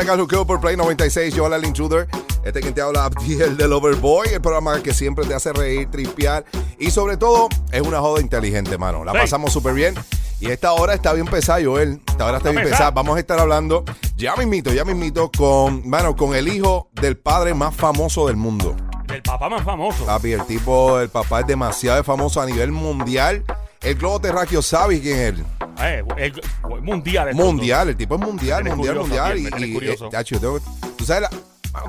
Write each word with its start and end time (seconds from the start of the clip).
acá 0.00 0.12
al 0.12 0.20
Juqueo 0.20 0.46
por 0.46 0.60
Play 0.60 0.76
96. 0.76 1.34
Yo, 1.34 1.46
el 1.52 1.64
intruder. 1.64 2.08
Este 2.44 2.60
quien 2.60 2.72
te 2.74 2.80
habla, 2.80 3.04
Abdiel 3.06 3.56
del 3.56 3.72
Overboy. 3.72 4.28
El 4.28 4.40
programa 4.40 4.80
que 4.82 4.94
siempre 4.94 5.24
te 5.26 5.34
hace 5.34 5.52
reír, 5.52 5.90
tripear. 5.90 6.44
Y 6.78 6.90
sobre 6.90 7.16
todo, 7.16 7.48
es 7.72 7.82
una 7.82 7.98
joda 8.00 8.20
inteligente, 8.20 8.78
mano. 8.78 9.04
La 9.04 9.12
Sí. 9.12 9.18
pasamos 9.18 9.52
súper 9.52 9.74
bien. 9.74 9.94
Y 10.40 10.50
esta 10.50 10.72
hora 10.72 10.94
está 10.94 11.12
bien 11.12 11.26
pesada, 11.26 11.60
Joel. 11.64 12.00
Esta 12.06 12.24
hora 12.24 12.36
está 12.38 12.48
Está 12.48 12.50
bien 12.50 12.62
pesada. 12.62 12.70
pesada. 12.78 12.90
Vamos 12.92 13.16
a 13.16 13.20
estar 13.20 13.40
hablando, 13.40 13.84
ya 14.16 14.36
mismito, 14.36 14.72
ya 14.72 14.84
mismito, 14.84 15.30
con, 15.36 15.88
mano, 15.88 16.14
con 16.14 16.34
el 16.36 16.46
hijo 16.48 16.88
del 17.00 17.16
padre 17.18 17.54
más 17.54 17.74
famoso 17.74 18.28
del 18.28 18.36
mundo. 18.36 18.76
El 19.12 19.22
papá 19.22 19.48
más 19.48 19.64
famoso. 19.64 20.04
Papi, 20.06 20.32
el 20.32 20.44
tipo, 20.44 21.00
el 21.00 21.08
papá 21.08 21.40
es 21.40 21.46
demasiado 21.48 22.04
famoso 22.04 22.40
a 22.40 22.46
nivel 22.46 22.70
mundial. 22.70 23.42
El 23.80 23.94
globo 23.96 24.20
terráqueo 24.20 24.62
sabe 24.62 25.00
quién 25.00 25.16
es 25.18 25.28
él. 25.34 25.44
Eh, 25.80 26.02
el- 26.16 26.32
el 26.74 26.82
mundial. 26.82 27.34
Mundial, 27.34 27.88
el 27.90 27.96
tipo 27.96 28.14
es 28.16 28.20
mundial, 28.20 28.64
mundial, 28.64 28.96
mundial. 28.96 29.38
Y, 29.38 29.46
eh, 29.46 29.96
tacho, 30.10 30.40
tengo 30.40 30.58
tú, 30.96 31.04
sabes 31.04 31.22
la- 31.22 31.30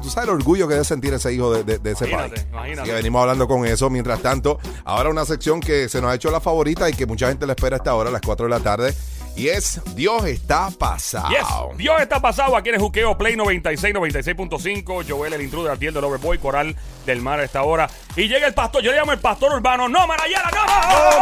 tú 0.01 0.09
sabes 0.09 0.29
el 0.29 0.35
orgullo 0.35 0.67
que 0.67 0.73
debe 0.75 0.85
sentir 0.85 1.13
ese 1.13 1.33
hijo 1.33 1.51
de, 1.53 1.63
de- 1.63 1.79
de 1.79 1.91
ese 1.91 2.07
Imagínate, 2.07 2.35
país. 2.41 2.47
imagínate. 2.51 2.81
Así 2.81 2.89
que 2.89 2.95
venimos 2.95 3.21
hablando 3.21 3.47
con 3.47 3.65
eso. 3.65 3.89
Mientras 3.89 4.21
tanto, 4.21 4.59
ahora 4.85 5.09
una 5.09 5.25
sección 5.25 5.59
que 5.59 5.89
se 5.89 6.01
nos 6.01 6.11
ha 6.11 6.15
hecho 6.15 6.29
la 6.31 6.39
favorita 6.39 6.89
y 6.89 6.93
que 6.93 7.05
mucha 7.05 7.29
gente 7.29 7.47
la 7.47 7.53
espera 7.53 7.75
a 7.75 7.77
esta 7.77 7.95
hora, 7.95 8.09
a 8.09 8.13
las 8.13 8.21
4 8.21 8.45
de 8.45 8.49
la 8.51 8.59
tarde. 8.59 8.93
Y 9.39 9.47
es 9.47 9.79
Dios 9.95 10.25
está 10.25 10.69
pasado. 10.69 11.29
Dios 11.77 12.01
está 12.01 12.19
pasado 12.19 12.57
aquí 12.57 12.67
en 12.67 12.75
el 12.75 12.81
Juqueo 12.81 13.17
Play 13.17 13.37
96, 13.37 13.95
96.5. 13.95 15.05
Joel, 15.07 15.31
el 15.31 15.41
intruder, 15.41 15.71
Artiel 15.71 15.93
del 15.93 16.03
Overboy, 16.03 16.39
Coral 16.39 16.75
del 17.05 17.21
Mar 17.21 17.39
a 17.39 17.45
esta 17.45 17.63
hora. 17.63 17.89
Y 18.17 18.27
llega 18.27 18.47
el 18.47 18.53
pastor, 18.53 18.83
yo 18.83 18.91
le 18.91 18.97
llamo 18.97 19.13
el 19.13 19.19
pastor 19.19 19.53
urbano. 19.53 19.87
¡No, 19.87 20.05
Marayala, 20.05 20.51
no! 20.51 20.65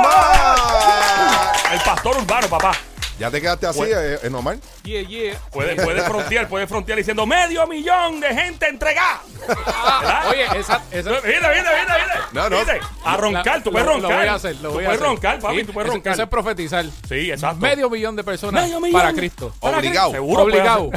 ¡No! 0.01 1.73
El 1.73 1.79
pastor 1.81 2.17
urbano, 2.17 2.47
papá. 2.47 2.71
¿Ya 3.19 3.31
te 3.31 3.41
quedaste 3.41 3.65
así, 3.65 3.79
Pues- 3.79 3.91
eh, 3.95 4.19
eh, 4.23 4.29
normal? 4.29 4.59
Yeah, 4.83 5.01
yeah. 5.01 5.39
Puede, 5.51 5.75
puede 5.75 6.01
frontear, 6.07 6.47
puede 6.47 6.67
frontear 6.67 6.97
diciendo 6.99 7.25
medio 7.25 7.65
millón 7.65 8.19
de 8.19 8.27
gente 8.35 8.67
entregada. 8.67 9.21
¿Verdad? 9.47 10.29
Oye, 10.29 10.43
esa, 10.59 10.83
esa 10.91 11.09
Mira, 11.09 11.21
mira, 11.23 11.49
mira, 11.49 11.97
mira. 11.97 12.27
No, 12.31 12.49
no. 12.49 12.57
A 13.03 13.17
roncar, 13.17 13.63
tú 13.63 13.71
puedes 13.71 13.87
lo- 13.87 13.93
roncar. 13.93 14.11
Lo 14.11 14.17
voy 14.17 14.27
a 14.27 14.33
hacer, 14.35 14.55
lo 14.57 14.69
Tú 14.69 14.75
voy 14.75 14.83
a 14.83 14.87
puedes 14.87 15.01
hacer. 15.01 15.07
roncar, 15.07 15.39
papi, 15.39 15.57
Sí, 15.59 15.63
tú 15.65 15.73
puedes 15.73 15.87
eso- 15.87 15.93
roncar. 15.95 16.13
Eso 16.13 16.23
es 16.23 16.29
profetizar. 16.29 16.85
Sí, 17.09 17.31
exacto. 17.31 17.57
Medio 17.57 17.89
millón 17.89 18.15
de 18.15 18.23
personas 18.23 18.63
Medio 18.63 18.79
millón. 18.79 19.01
para 19.01 19.13
Cristo. 19.13 19.53
Obligado. 19.61 20.11
Seguro 20.11 20.43
Obligado. 20.47 20.91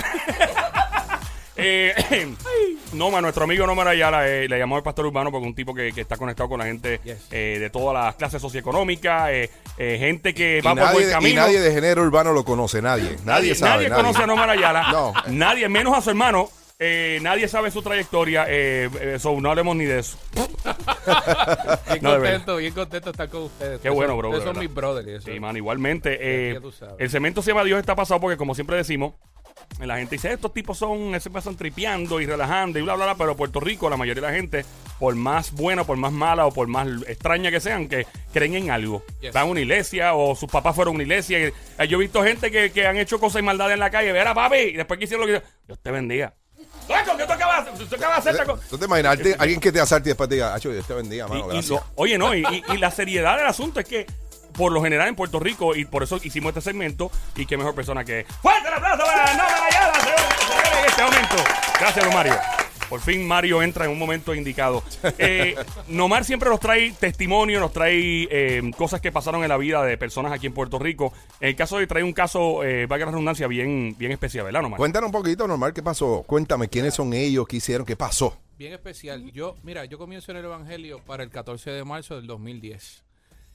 Eh, 1.56 2.34
Noma, 2.92 3.20
nuestro 3.20 3.44
amigo 3.44 3.66
Noma 3.66 3.88
Ayala, 3.88 4.28
eh, 4.28 4.48
le 4.48 4.58
llamó 4.58 4.77
el 4.77 4.83
pastor 4.83 5.06
urbano 5.06 5.30
porque 5.30 5.44
es 5.44 5.48
un 5.50 5.55
tipo 5.55 5.72
que, 5.74 5.92
que 5.92 6.00
está 6.00 6.16
conectado 6.16 6.48
con 6.48 6.58
la 6.58 6.66
gente 6.66 7.00
Yes. 7.05 7.28
eh, 7.30 7.58
de 7.60 7.70
todas 7.70 7.94
las 8.05 8.16
clases 8.16 8.42
socioeconómicas, 8.42 9.30
eh, 9.30 9.50
eh, 9.78 9.96
gente 10.00 10.34
que 10.34 10.58
Y 10.58 10.60
va 10.60 10.74
por 10.74 10.92
buen 10.92 11.05
de- 11.05 11.11
y 11.11 11.12
camino. 11.14 11.40
nadie 11.42 11.61
de 11.61 11.73
género 11.73 12.02
urbano 12.02 12.33
lo 12.33 12.45
conoce, 12.45 12.83
nadie. 12.83 13.17
Nadie, 13.24 13.55
sabe. 13.55 13.89
nadie 13.89 13.95
conoce 14.02 14.23
a 14.23 14.27
Noma 14.27 14.51
Ayala. 14.51 14.90
No. 14.90 15.12
Nadie, 15.28 15.68
menos 15.68 15.96
a 15.96 16.01
su 16.01 16.11
hermano. 16.11 16.48
eh, 16.83 17.18
nadie 17.23 17.46
sabe 17.46 17.70
su 17.70 17.83
trayectoria. 17.83 18.46
So, 19.18 19.39
no 19.40 19.51
hablemos 19.51 19.77
ni 19.77 19.84
de 19.84 19.98
eso. 20.01 20.17
Bien 20.34 21.98
No, 22.02 22.12
contento, 22.12 22.57
bien 22.57 22.72
contento 22.72 23.05
de 23.07 23.11
estar 23.11 23.28
con 23.28 23.42
ustedes. 23.42 23.80
Qué 23.80 23.90
bueno, 23.90 24.17
bro, 24.17 24.30
Ustedes 24.30 24.45
de 24.46 24.51
son 24.52 24.58
mis 24.61 24.74
brothers. 24.74 25.07
y 25.07 25.11
eso. 25.12 25.30
Sí, 25.30 25.39
mano, 25.40 25.58
igualmente. 25.58 26.18
eh, 26.20 26.58
el 26.98 27.11
cemento 27.11 27.42
se 27.42 27.51
llama 27.51 27.64
Dios 27.64 27.78
está 27.78 27.95
pasado 27.95 28.18
porque, 28.20 28.36
como 28.36 28.55
siempre 28.55 28.77
decimos, 28.77 29.12
la 29.89 29.96
gente 29.98 30.17
dice, 30.17 30.33
estos 30.33 30.52
tipos 30.52 30.77
son, 30.79 31.18
se 31.20 31.30
pasan 31.30 31.57
tripeando 31.57 32.20
y 32.20 32.27
relajando 32.27 32.79
y 32.79 32.83
bla, 32.83 32.95
bla, 32.95 33.07
bla, 33.07 33.14
pero 33.17 33.36
Puerto 33.36 33.61
Rico, 33.61 33.89
la 33.91 33.96
mayoría 33.96 34.23
de 34.23 34.29
la 34.29 34.35
gente, 34.35 34.64
por 34.98 35.14
más 35.14 35.52
buena, 35.52 35.85
por 35.85 35.96
más 35.96 36.13
mala 36.13 36.46
o 36.46 36.52
por 36.52 36.67
más 36.68 36.86
extraña 37.07 37.51
que 37.51 37.61
sean, 37.61 37.89
que 37.89 38.07
creen 38.33 38.55
en 38.55 38.70
algo. 38.70 39.05
Yes. 39.20 39.33
Van 39.33 39.42
a 39.45 39.46
una 39.46 39.61
iglesia 39.61 40.14
o 40.14 40.35
sus 40.36 40.51
papás 40.51 40.74
fueron 40.74 40.92
a 40.92 40.95
una 40.96 41.02
iglesia. 41.05 41.39
y, 41.40 41.42
eh, 41.79 41.89
yo 41.89 41.98
he 41.98 42.01
visto 42.01 42.23
gente 42.23 42.51
que, 42.51 42.70
que 42.73 42.86
han 42.86 42.96
hecho 42.96 43.19
cosas 43.19 43.40
y 43.40 43.45
maldades 43.45 43.74
en 43.74 43.80
la 43.80 43.90
calle, 43.90 44.13
verá 44.13 44.35
papi, 44.35 44.57
y 44.57 44.73
después 44.77 44.98
que 44.98 45.05
hicieron 45.05 45.27
lo 45.27 45.33
que 45.40 45.45
Dios 45.67 45.79
te 45.83 45.90
bendiga. 45.90 46.35
¿qué 46.89 47.27
tú 47.27 47.33
acabas 47.33 47.64
de 47.67 47.70
hacer? 47.73 47.89
¿Tú 47.89 47.95
acabas 47.96 48.24
de 48.24 48.30
hacer 48.30 48.40
esta 48.40 48.52
cosa? 48.52 48.67
¿Tú 48.69 48.79
te 48.79 48.85
imaginas 48.86 49.19
alguien- 49.39 49.61
que 49.61 49.73
te 49.73 49.80
asalte 49.80 50.08
y 50.08 50.11
después 50.11 50.29
te 50.29 50.35
diga, 50.36 50.55
Acho, 50.55 50.70
Dios 50.73 50.86
te 50.86 50.95
bendiga, 50.95 51.29
mano, 51.29 51.52
y 51.55 51.79
oye, 51.96 52.19
no, 52.19 52.35
y, 52.35 52.40
y- 52.42 52.64
y 52.74 52.77
la 52.79 52.90
seriedad 52.90 53.36
del 53.36 53.46
asunto 53.46 53.80
es 53.80 53.86
que, 53.86 54.07
por 54.52 54.72
lo 54.72 54.83
general 54.83 55.08
en 55.08 55.16
Puerto 55.16 55.38
Rico, 55.38 55.74
y 55.74 55.84
por 55.84 56.02
eso 56.02 56.18
hicimos 56.22 56.50
este 56.50 56.61
segmento, 56.61 57.11
y 57.36 57.46
qué 57.46 57.56
mejor 57.56 57.74
persona 57.74 58.05
que. 58.05 58.27
¡Fuerte 58.42 58.68
el 58.68 58.74
aplauso 58.74 59.05
para 59.05 59.27
señores, 59.27 59.55
en 60.78 60.84
este 60.88 61.02
momento! 61.02 61.36
Gracias, 61.78 62.05
don 62.05 62.14
Mario. 62.14 62.34
Por 62.90 63.00
fin 63.00 63.24
Mario 63.24 63.62
entra 63.62 63.84
en 63.84 63.92
un 63.92 63.98
momento 63.98 64.34
indicado. 64.34 64.83
Eh, 65.22 65.55
Nomar 65.89 66.24
siempre 66.24 66.48
nos 66.48 66.60
trae 66.60 66.92
testimonio, 66.92 67.60
nos 67.60 67.72
trae 67.72 68.27
eh, 68.30 68.62
cosas 68.77 69.00
que 69.00 69.12
pasaron 69.12 69.42
en 69.42 69.48
la 69.48 69.56
vida 69.58 69.84
de 69.84 69.98
personas 69.98 70.33
aquí 70.33 70.46
en 70.46 70.55
Puerto 70.55 70.78
Rico. 70.78 71.12
En 71.40 71.50
el 71.50 71.56
caso 71.56 71.78
de 71.78 71.86
trae 71.86 72.02
un 72.02 72.12
caso, 72.12 72.64
eh, 72.64 72.86
valga 72.86 73.06
la 73.06 73.12
redundancia, 73.12 73.46
bien, 73.46 73.94
bien 73.98 74.12
especial, 74.12 74.46
¿verdad, 74.46 74.62
Nomar? 74.62 74.78
Cuéntanos 74.78 75.08
un 75.08 75.12
poquito, 75.12 75.46
normal, 75.46 75.72
¿qué 75.72 75.83
pasó? 75.83 76.24
Cuéntame, 76.27 76.68
¿quiénes 76.68 76.94
son 76.94 77.12
ellos? 77.12 77.46
¿Qué 77.46 77.56
hicieron? 77.56 77.86
¿Qué 77.86 77.96
pasó? 77.96 78.36
Bien 78.58 78.72
especial. 78.72 79.30
Yo, 79.33 79.56
mira, 79.62 79.84
yo 79.84 79.98
comienzo 79.98 80.33
en 80.33 80.39
el 80.39 80.44
Evangelio 80.44 81.00
para 81.06 81.22
el 81.22 81.30
14 81.30 81.70
de 81.70 81.84
marzo 81.84 82.16
del 82.16 82.27
2010. 82.27 83.05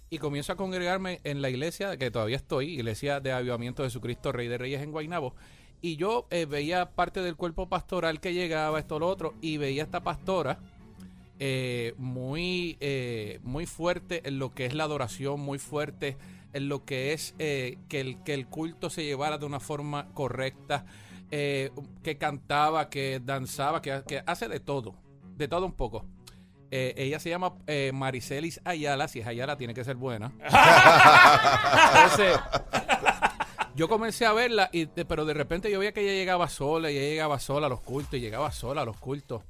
Y 0.09 0.19
comienzo 0.19 0.53
a 0.53 0.55
congregarme 0.55 1.19
en 1.23 1.41
la 1.41 1.49
iglesia, 1.49 1.97
que 1.97 2.11
todavía 2.11 2.37
estoy, 2.37 2.73
Iglesia 2.73 3.19
de 3.19 3.31
Avivamiento 3.31 3.81
de 3.81 3.89
Jesucristo, 3.89 4.31
Rey 4.31 4.47
de 4.47 4.57
Reyes 4.57 4.81
en 4.81 4.91
Guaynabo. 4.91 5.33
Y 5.81 5.97
yo 5.97 6.27
eh, 6.29 6.45
veía 6.45 6.91
parte 6.91 7.21
del 7.21 7.35
cuerpo 7.35 7.69
pastoral 7.69 8.19
que 8.19 8.33
llegaba, 8.33 8.79
esto, 8.79 8.99
lo 8.99 9.07
otro, 9.07 9.33
y 9.41 9.57
veía 9.57 9.83
esta 9.83 10.03
pastora 10.03 10.59
eh, 11.39 11.93
muy, 11.97 12.77
eh, 12.79 13.39
muy 13.43 13.65
fuerte 13.65 14.21
en 14.25 14.39
lo 14.39 14.53
que 14.53 14.65
es 14.65 14.73
la 14.73 14.85
adoración, 14.85 15.39
muy 15.39 15.59
fuerte 15.59 16.17
en 16.53 16.69
lo 16.69 16.85
que 16.85 17.13
es 17.13 17.33
que, 17.37 17.77
el, 17.89 18.23
que 18.23 18.33
el 18.33 18.47
culto 18.47 18.89
se 18.89 19.03
llevara 19.03 19.37
de 19.37 19.45
una 19.45 19.59
forma 19.59 20.07
correcta, 20.13 20.85
que 21.29 22.17
cantaba, 22.17 22.89
que 22.89 23.19
danzaba, 23.21 23.81
que, 23.81 24.03
que 24.07 24.23
hace 24.25 24.47
de 24.47 24.61
todo, 24.61 24.95
de 25.35 25.47
todo 25.49 25.65
un 25.65 25.73
poco. 25.73 26.05
Eh, 26.71 26.93
ella 26.97 27.19
se 27.19 27.29
llama 27.29 27.53
eh, 27.67 27.91
Maricelis 27.93 28.59
Ayala, 28.65 29.07
si 29.07 29.19
es 29.19 29.27
Ayala 29.27 29.55
tiene 29.57 29.73
que 29.73 29.83
ser 29.83 29.95
buena. 29.95 30.31
Entonces, 31.93 32.39
yo 33.75 33.87
comencé 33.87 34.25
a 34.25 34.33
verla, 34.33 34.69
y, 34.71 34.85
de- 34.85 35.05
pero 35.05 35.25
de 35.25 35.33
repente 35.33 35.69
yo 35.71 35.79
veía 35.79 35.93
que 35.93 36.01
ella 36.01 36.13
llegaba 36.13 36.49
sola, 36.49 36.91
y 36.91 36.97
ella 36.97 37.07
llegaba 37.09 37.39
sola 37.39 37.67
a 37.67 37.69
los 37.69 37.81
cultos, 37.81 38.15
y 38.15 38.21
llegaba 38.21 38.51
sola 38.51 38.81
a 38.81 38.85
los 38.85 38.97
cultos. 38.97 39.43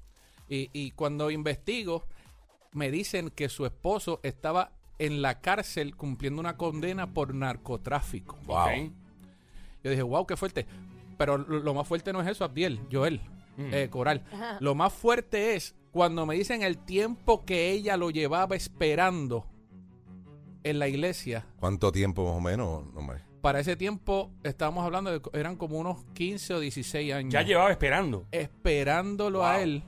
Y, 0.49 0.69
y 0.73 0.91
cuando 0.91 1.31
investigo, 1.31 2.05
me 2.73 2.91
dicen 2.91 3.29
que 3.29 3.49
su 3.49 3.65
esposo 3.65 4.19
estaba 4.23 4.71
en 4.99 5.21
la 5.21 5.41
cárcel 5.41 5.95
cumpliendo 5.95 6.39
una 6.39 6.57
condena 6.57 7.13
por 7.13 7.33
narcotráfico. 7.33 8.37
Ok. 8.47 8.69
Yo 9.83 9.89
dije, 9.91 10.03
wow, 10.03 10.25
qué 10.25 10.35
fuerte. 10.37 10.65
Pero 11.17 11.37
lo, 11.37 11.59
lo 11.59 11.73
más 11.73 11.87
fuerte 11.87 12.11
no 12.13 12.21
es 12.21 12.27
eso, 12.27 12.43
Abdiel, 12.43 12.79
Joel, 12.91 13.21
eh, 13.57 13.87
Coral. 13.89 14.23
Lo 14.59 14.75
más 14.75 14.91
fuerte 14.93 15.55
es 15.55 15.75
cuando 15.95 16.25
me 16.25 16.35
dicen 16.35 16.61
el 16.61 16.77
tiempo 16.77 17.45
que 17.45 17.71
ella 17.71 17.95
lo 17.95 18.09
llevaba 18.09 18.57
esperando 18.57 19.45
en 20.65 20.77
la 20.77 20.89
iglesia. 20.89 21.47
¿Cuánto 21.57 21.89
tiempo 21.93 22.25
más 22.25 22.33
o 22.35 22.41
menos, 22.41 22.93
normal? 22.93 23.23
Para 23.39 23.61
ese 23.61 23.77
tiempo 23.77 24.29
estábamos 24.43 24.83
hablando 24.83 25.09
de 25.17 25.21
eran 25.31 25.55
como 25.55 25.77
unos 25.79 26.03
15 26.13 26.55
o 26.55 26.59
16 26.59 27.13
años. 27.13 27.33
Ya 27.33 27.43
llevaba 27.43 27.71
esperando. 27.71 28.27
esperándolo 28.33 29.39
Wow. 29.39 29.47
a 29.47 29.61
él 29.61 29.83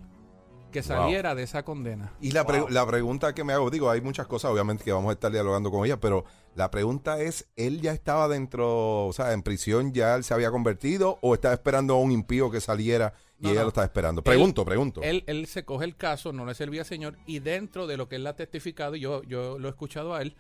que 0.72 0.82
saliera 0.82 1.36
de 1.36 1.44
esa 1.44 1.64
condena. 1.66 2.14
Y 2.22 2.32
la, 2.32 2.46
pre- 2.46 2.62
Wow. 2.62 2.70
la 2.70 2.88
pregunta 2.88 3.36
que 3.36 3.44
me 3.44 3.52
hago, 3.52 3.70
digo, 3.70 3.90
hay 3.90 4.00
muchas 4.00 4.28
cosas, 4.28 4.50
obviamente, 4.50 4.86
que 4.86 4.94
vamos 4.94 5.10
a 5.10 5.14
estar 5.14 5.30
dialogando 5.30 5.72
con 5.72 5.86
ella, 5.86 6.00
pero 6.00 6.24
la 6.56 6.72
pregunta 6.72 7.20
es, 7.20 7.50
¿él 7.58 7.82
ya 7.82 7.92
estaba 7.92 8.30
dentro, 8.30 9.08
o 9.08 9.12
sea, 9.12 9.34
en 9.34 9.42
prisión, 9.44 9.92
ya 9.92 10.16
él 10.16 10.24
se 10.24 10.34
había 10.34 10.52
convertido 10.52 11.20
o 11.22 11.34
estaba 11.34 11.54
esperando 11.54 11.96
a 11.96 12.00
un 12.00 12.14
impío 12.14 12.50
que 12.50 12.62
saliera 12.62 13.14
y 13.40 13.44
No, 13.44 13.50
ella 13.52 13.60
no. 13.60 13.64
lo 13.66 13.70
estaba 13.70 13.86
esperando? 13.86 14.22
Pregunto, 14.24 14.66
pregunto. 14.66 15.02
Él, 15.04 15.24
él 15.28 15.46
se 15.48 15.64
coge 15.66 15.86
el 15.86 15.96
caso, 15.96 16.34
no 16.34 16.46
le 16.46 16.56
servía 16.56 16.82
al 16.82 16.88
Señor, 16.88 17.18
y 17.26 17.40
dentro 17.40 17.86
de 17.88 17.98
lo 17.98 18.08
que 18.10 18.16
él 18.18 18.26
ha 18.28 18.36
testificado, 18.36 18.96
y 18.96 19.00
yo, 19.02 19.24
yo 19.24 19.60
lo 19.60 19.68
he 19.68 19.72
escuchado 19.72 20.14
a 20.16 20.22
él, 20.22 20.36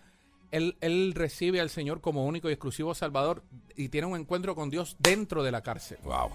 él, 0.51 0.77
él 0.81 1.13
recibe 1.13 1.59
al 1.59 1.69
Señor 1.69 1.99
como 2.01 2.25
único 2.25 2.49
y 2.49 2.53
exclusivo 2.53 2.95
Salvador 2.95 3.44
y 3.75 3.89
tiene 3.89 4.07
un 4.07 4.17
encuentro 4.19 4.55
con 4.55 4.69
Dios 4.69 4.95
dentro 4.99 5.44
de 5.44 5.51
la 5.51 5.61
cárcel. 5.61 5.97
Wow. 6.03 6.29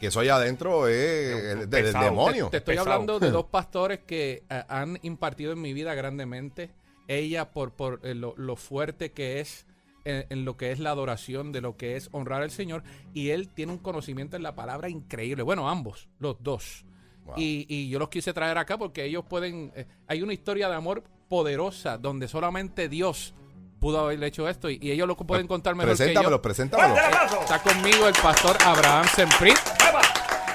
Que 0.00 0.06
eso 0.06 0.20
allá 0.20 0.36
adentro 0.36 0.88
es 0.88 1.44
el- 1.44 1.68
del 1.68 1.92
demonio. 1.92 2.48
Te 2.48 2.56
estoy 2.56 2.76
Pesado. 2.76 2.92
hablando 2.92 3.18
de 3.20 3.30
dos 3.30 3.44
pastores 3.50 3.98
que 4.00 4.44
eh, 4.48 4.64
han 4.68 4.98
impartido 5.02 5.52
en 5.52 5.60
mi 5.60 5.74
vida 5.74 5.92
grandemente. 5.94 6.70
Ella 7.06 7.50
por, 7.50 7.72
por 7.72 8.00
eh, 8.02 8.14
lo, 8.14 8.34
lo 8.38 8.56
fuerte 8.56 9.12
que 9.12 9.40
es 9.40 9.66
en, 10.04 10.26
en 10.30 10.44
lo 10.44 10.56
que 10.56 10.72
es 10.72 10.78
la 10.78 10.90
adoración, 10.90 11.52
de 11.52 11.60
lo 11.60 11.76
que 11.76 11.96
es 11.96 12.08
honrar 12.12 12.42
al 12.42 12.50
Señor. 12.50 12.82
Y 13.14 13.30
él 13.30 13.48
tiene 13.48 13.72
un 13.72 13.78
conocimiento 13.78 14.36
en 14.36 14.42
la 14.42 14.54
palabra 14.54 14.88
increíble. 14.88 15.42
Bueno, 15.42 15.68
ambos, 15.68 16.08
los 16.18 16.36
dos. 16.42 16.84
Wow. 17.24 17.34
Y, 17.36 17.66
y 17.68 17.88
yo 17.88 17.98
los 17.98 18.08
quise 18.08 18.32
traer 18.32 18.58
acá 18.58 18.78
porque 18.78 19.04
ellos 19.04 19.24
pueden... 19.28 19.72
eh, 19.76 19.86
hay 20.06 20.22
una 20.22 20.32
historia 20.32 20.68
de 20.68 20.74
amor 20.74 21.04
poderosa 21.28 21.98
donde 21.98 22.26
solamente 22.28 22.88
Dios 22.88 23.34
pudo 23.78 24.00
haber 24.00 24.22
hecho 24.24 24.48
esto 24.48 24.68
y, 24.68 24.78
y 24.82 24.90
ellos 24.90 25.06
lo 25.08 25.16
pueden 25.16 25.46
contar 25.46 25.74
mejor 25.74 25.92
que 25.92 25.96
Preséntamelo, 25.96 26.36
yo. 26.36 26.42
preséntamelo. 26.42 26.94
Está 27.40 27.62
conmigo 27.62 28.06
el 28.08 28.14
pastor 28.14 28.56
Abraham 28.64 29.06
Semprit 29.14 29.56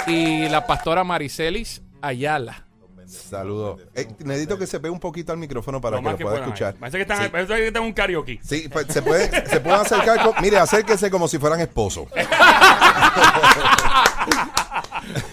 y 0.05 0.47
la 0.49 0.67
pastora 0.67 1.03
Maricelis 1.03 1.81
Ayala. 2.01 2.64
Saludos. 3.05 3.81
Eh, 3.93 4.07
necesito 4.23 4.57
que 4.57 4.67
se 4.67 4.79
pegue 4.79 4.91
un 4.91 4.99
poquito 4.99 5.31
al 5.31 5.37
micrófono 5.37 5.79
para 5.81 5.97
que 5.97 6.03
lo 6.03 6.17
que 6.17 6.23
pueda 6.23 6.39
escuchar. 6.39 6.75
Parece 6.75 6.97
que 6.97 7.01
están, 7.03 7.23
Sí. 7.23 7.29
parece 7.29 7.55
que 7.55 7.67
están 7.67 7.83
en 7.83 7.87
un 7.89 7.93
karaoke. 7.93 8.39
Sí, 8.43 8.67
pues, 8.71 8.87
se, 8.89 9.01
puede, 9.01 9.29
se 9.47 9.59
pueden 9.59 9.81
acercar. 9.81 10.23
con- 10.23 10.33
mire, 10.41 10.57
acérquese 10.57 11.09
como 11.11 11.27
si 11.27 11.37
fueran 11.37 11.59
esposos. 11.61 12.07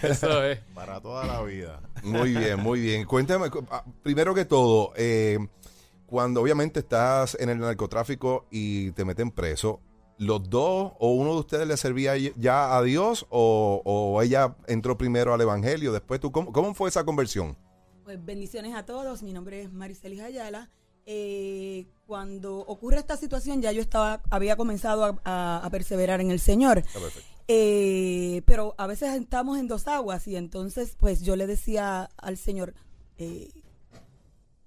Eso 0.03 0.45
es. 0.45 0.59
Para 0.75 1.01
toda 1.01 1.25
la 1.27 1.43
vida. 1.43 1.81
Muy 2.03 2.35
bien, 2.35 2.61
muy 2.61 2.81
bien. 2.81 3.05
Cuéntame, 3.05 3.51
cu- 3.51 3.65
ah, 3.71 3.85
primero 4.03 4.35
que 4.35 4.45
todo, 4.45 4.93
eh, 4.97 5.39
cuando 6.07 6.43
obviamente 6.43 6.81
estás 6.81 7.37
en 7.41 7.49
el 7.49 7.59
narcotráfico 7.59 8.47
y 8.51 8.91
te 8.93 9.05
meten 9.05 9.31
preso, 9.31 9.81
¿los 10.19 10.49
dos 10.49 10.93
o 10.99 11.13
uno 11.13 11.33
de 11.35 11.41
ustedes 11.41 11.67
le 11.67 11.77
servía 11.77 12.17
ya 12.37 12.77
a 12.77 12.83
Dios 12.83 13.27
o, 13.31 13.83
o 13.85 14.23
ella 14.23 14.57
entró 14.69 14.97
primero 14.99 15.35
al 15.35 15.41
Evangelio, 15.41 15.93
después 15.93 16.21
tú? 16.21 16.31
¿Cómo, 16.33 16.53
cómo 16.53 16.75
fue 16.75 16.89
esa 16.89 17.05
conversión? 17.05 17.57
Pues 18.05 18.25
bendiciones 18.25 18.75
a 18.75 18.85
todos, 18.85 19.23
mi 19.23 19.33
nombre 19.33 19.63
es 19.63 19.73
Maricelis 19.73 20.21
Ayala. 20.21 20.71
Eh, 21.07 21.87
cuando 22.07 22.59
ocurre 22.59 22.99
esta 22.99 23.17
situación 23.17 23.61
ya 23.61 23.73
yo 23.73 23.81
estaba, 23.81 24.23
había 24.31 24.57
comenzado 24.57 25.05
a, 25.05 25.21
a- 25.25 25.61
a 25.65 25.71
perseverar 25.71 26.21
en 26.21 26.31
el 26.31 26.39
Señor. 26.41 26.83
Perfecto. 26.83 27.29
Eh, 27.49 28.43
pero 28.47 28.75
a 28.79 28.87
veces 28.87 29.13
estamos 29.21 29.59
en 29.59 29.67
dos 29.67 29.89
aguas 29.89 30.29
y 30.29 30.37
entonces 30.37 30.95
pues 30.99 31.23
yo 31.23 31.35
le 31.35 31.47
decía 31.49 32.09
al 32.17 32.37
Señor, 32.37 32.75
eh, 33.19 33.51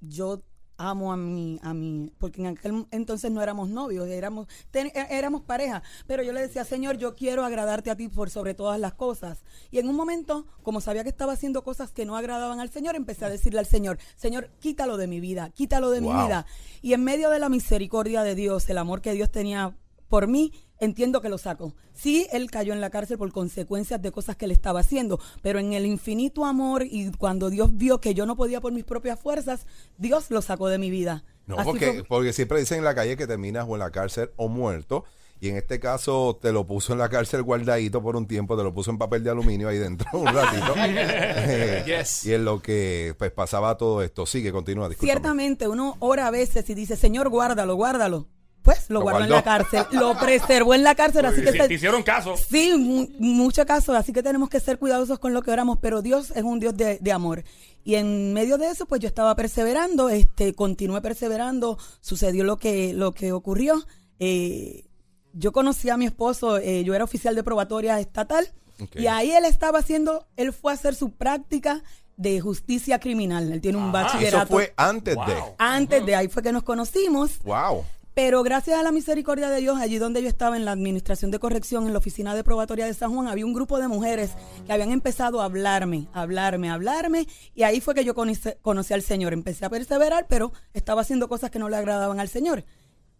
yo 0.01 0.41
amo 0.77 1.13
a 1.13 1.17
mi, 1.17 1.59
a 1.63 1.73
mi, 1.73 2.11
porque 2.17 2.41
en 2.41 2.47
aquel 2.47 2.85
entonces 2.91 3.31
no 3.31 3.41
éramos 3.41 3.69
novios, 3.69 4.07
éramos, 4.07 4.47
ten- 4.71 4.91
é- 4.93 5.07
éramos 5.17 5.41
pareja, 5.41 5.81
pero 6.07 6.23
yo 6.23 6.33
le 6.33 6.41
decía, 6.41 6.65
Señor, 6.65 6.97
yo 6.97 7.15
quiero 7.15 7.45
agradarte 7.45 7.89
a 7.91 7.95
ti 7.95 8.07
por 8.07 8.29
sobre 8.29 8.53
todas 8.53 8.79
las 8.79 8.93
cosas. 8.93 9.43
Y 9.71 9.79
en 9.79 9.87
un 9.89 9.95
momento, 9.95 10.45
como 10.63 10.81
sabía 10.81 11.03
que 11.03 11.09
estaba 11.09 11.33
haciendo 11.33 11.63
cosas 11.63 11.91
que 11.91 12.05
no 12.05 12.15
agradaban 12.17 12.59
al 12.59 12.69
Señor, 12.69 12.95
empecé 12.95 13.25
a 13.25 13.29
decirle 13.29 13.59
al 13.59 13.65
Señor, 13.65 13.97
Señor, 14.15 14.49
quítalo 14.59 14.97
de 14.97 15.07
mi 15.07 15.19
vida, 15.19 15.49
quítalo 15.51 15.89
de 15.91 16.01
mi 16.01 16.07
vida. 16.25 16.45
Y 16.81 16.93
en 16.93 17.03
medio 17.03 17.29
de 17.29 17.39
la 17.39 17.49
misericordia 17.49 18.23
de 18.23 18.35
Dios, 18.35 18.69
el 18.69 18.77
amor 18.77 19.01
que 19.01 19.13
Dios 19.13 19.31
tenía 19.31 19.75
por 20.15 20.27
mí, 20.29 20.53
entiendo 20.79 21.19
que 21.19 21.27
lo 21.27 21.37
saco. 21.37 21.73
Sí, 21.93 22.25
él 22.31 22.49
cayó 22.49 22.71
en 22.71 22.79
la 22.79 22.89
cárcel 22.89 23.17
por 23.17 23.33
consecuencias 23.33 24.01
de 24.01 24.13
cosas 24.13 24.37
que 24.37 24.45
él 24.45 24.51
estaba 24.51 24.79
haciendo, 24.79 25.19
pero 25.41 25.59
en 25.59 25.73
el 25.73 25.85
infinito 25.85 26.45
amor 26.45 26.83
y 26.89 27.11
cuando 27.11 27.49
Dios 27.49 27.71
vio 27.75 27.99
que 27.99 28.13
yo 28.13 28.25
no 28.25 28.37
podía 28.37 28.61
por 28.61 28.71
mis 28.71 28.85
propias 28.85 29.19
fuerzas, 29.19 29.67
Dios 29.97 30.31
lo 30.31 30.41
sacó 30.41 30.69
de 30.69 30.77
mi 30.77 30.89
vida. 30.89 31.25
No, 31.47 31.55
Así 31.57 31.65
porque, 31.69 31.85
fue- 31.91 32.03
porque 32.05 32.31
siempre 32.31 32.59
dicen 32.61 32.77
en 32.77 32.85
la 32.85 32.95
calle 32.95 33.17
que 33.17 33.27
terminas 33.27 33.65
o 33.67 33.73
en 33.75 33.79
la 33.79 33.91
cárcel 33.91 34.29
o 34.37 34.47
muerto. 34.47 35.03
Y 35.41 35.49
en 35.49 35.57
este 35.57 35.81
caso 35.81 36.39
te 36.41 36.53
lo 36.53 36.65
puso 36.65 36.93
en 36.93 36.99
la 36.99 37.09
cárcel 37.09 37.43
guardadito 37.43 38.01
por 38.01 38.15
un 38.15 38.25
tiempo, 38.25 38.55
te 38.55 38.63
lo 38.63 38.73
puso 38.73 38.89
en 38.91 38.97
papel 38.97 39.21
de 39.21 39.31
aluminio 39.31 39.67
ahí 39.67 39.77
dentro 39.77 40.07
un 40.13 40.27
ratito. 40.27 40.73
Eh, 40.77 41.83
Yes. 41.85 42.25
Y 42.25 42.33
en 42.33 42.45
lo 42.45 42.61
que 42.61 43.15
pues 43.19 43.31
pasaba 43.31 43.75
todo 43.75 44.01
esto. 44.01 44.25
Sigue, 44.25 44.53
continúa, 44.53 44.87
discúlpame. 44.87 45.11
Ciertamente, 45.11 45.67
uno 45.67 45.97
ora 45.99 46.27
a 46.27 46.31
veces 46.31 46.69
y 46.69 46.73
dice, 46.73 46.95
Señor, 46.95 47.27
guárdalo, 47.27 47.75
guárdalo. 47.75 48.29
Pues 48.65 48.89
lo, 48.89 48.95
Lo 48.99 49.01
guardó 49.03 49.23
en 49.23 49.29
la 49.29 49.43
cárcel, 49.43 49.85
lo 49.91 50.17
preservó 50.17 50.73
en 50.73 50.83
la 50.83 50.95
cárcel, 50.95 51.23
así 51.25 51.41
que 51.43 51.53
te 51.53 51.73
hicieron 51.73 52.03
caso. 52.03 52.35
Sí, 52.35 52.73
mu- 52.75 53.07
mucho 53.19 53.63
caso, 53.65 53.93
así 53.93 54.11
que 54.11 54.21
tenemos 54.23 54.49
que 54.49 54.59
ser 54.59 54.77
cuidadosos 54.79 55.19
con 55.19 55.33
lo 55.33 55.41
que 55.43 55.51
oramos, 55.51 55.77
pero 55.79 56.01
Dios 56.01 56.31
es 56.35 56.43
un 56.43 56.59
Dios 56.59 56.75
de, 56.75 56.97
de 56.99 57.11
amor. 57.13 57.43
Y 57.83 57.93
en 57.95 58.33
medio 58.33 58.57
de 58.57 58.67
eso, 58.69 58.87
pues 58.87 58.99
yo 59.01 59.07
estaba 59.07 59.35
perseverando, 59.35 60.09
este, 60.09 60.53
continué 60.55 60.99
perseverando, 61.01 61.77
sucedió 62.01 62.43
lo 62.43 62.57
que, 62.57 62.93
lo 62.95 63.11
que 63.13 63.31
ocurrió. 63.31 63.85
Eh, 64.17 64.85
yo 65.33 65.51
conocí 65.51 65.89
a 65.91 65.97
mi 65.97 66.05
esposo, 66.07 66.57
eh, 66.57 66.83
yo 66.83 66.95
era 66.95 67.03
oficial 67.03 67.35
de 67.35 67.43
probatoria 67.43 67.99
estatal, 67.99 68.51
y 68.95 69.05
ahí 69.07 69.31
él 69.31 69.45
estaba 69.45 69.79
haciendo, 69.79 70.25
él 70.35 70.51
fue 70.51 70.71
a 70.71 70.75
hacer 70.75 70.95
su 70.95 71.11
práctica 71.11 71.83
de 72.17 72.41
justicia 72.41 72.99
criminal. 72.99 73.51
Él 73.53 73.61
tiene 73.61 73.77
un 73.77 73.89
Ajá. 73.95 74.03
bachillerato. 74.03 74.37
Eso 74.45 74.47
fue 74.47 74.73
antes 74.75 75.15
de. 75.15 75.35
Antes 75.59 76.05
de 76.05 76.15
ahí 76.15 76.27
fue 76.29 76.41
que 76.41 76.51
nos 76.51 76.63
conocimos. 76.63 77.39
Wow. 77.43 77.83
Pero 78.15 78.43
gracias 78.43 78.79
a 78.79 78.83
la 78.83 78.93
misericordia 78.93 79.49
de 79.49 79.59
Dios, 79.59 79.77
allí 79.77 79.97
donde 79.97 80.23
yo 80.23 80.29
estaba 80.29 80.55
en 80.55 80.63
la 80.63 80.71
administración 80.71 81.31
de 81.31 81.39
corrección, 81.39 81.85
en 81.85 81.91
la 81.91 81.99
oficina 81.99 82.33
de 82.33 82.45
probatoria 82.45 82.85
de 82.85 82.93
San 82.93 83.13
Juan, 83.13 83.27
había 83.27 83.45
un 83.45 83.53
grupo 83.53 83.77
de 83.77 83.89
mujeres 83.89 84.31
que 84.65 84.71
habían 84.71 84.91
empezado 84.91 85.41
a 85.41 85.45
hablarme, 85.45 86.07
a 86.13 86.21
hablarme, 86.21 86.69
a 86.69 86.75
hablarme, 86.75 87.27
y 87.53 87.63
ahí 87.63 87.81
fue 87.81 87.93
que 87.93 88.05
yo 88.05 88.15
conocí, 88.15 88.51
conocí 88.61 88.93
al 88.93 89.01
Señor. 89.01 89.33
Empecé 89.33 89.65
a 89.65 89.69
perseverar, 89.69 90.27
pero 90.29 90.53
estaba 90.73 91.01
haciendo 91.01 91.27
cosas 91.27 91.51
que 91.51 91.59
no 91.59 91.67
le 91.67 91.75
agradaban 91.75 92.21
al 92.21 92.29
Señor. 92.29 92.63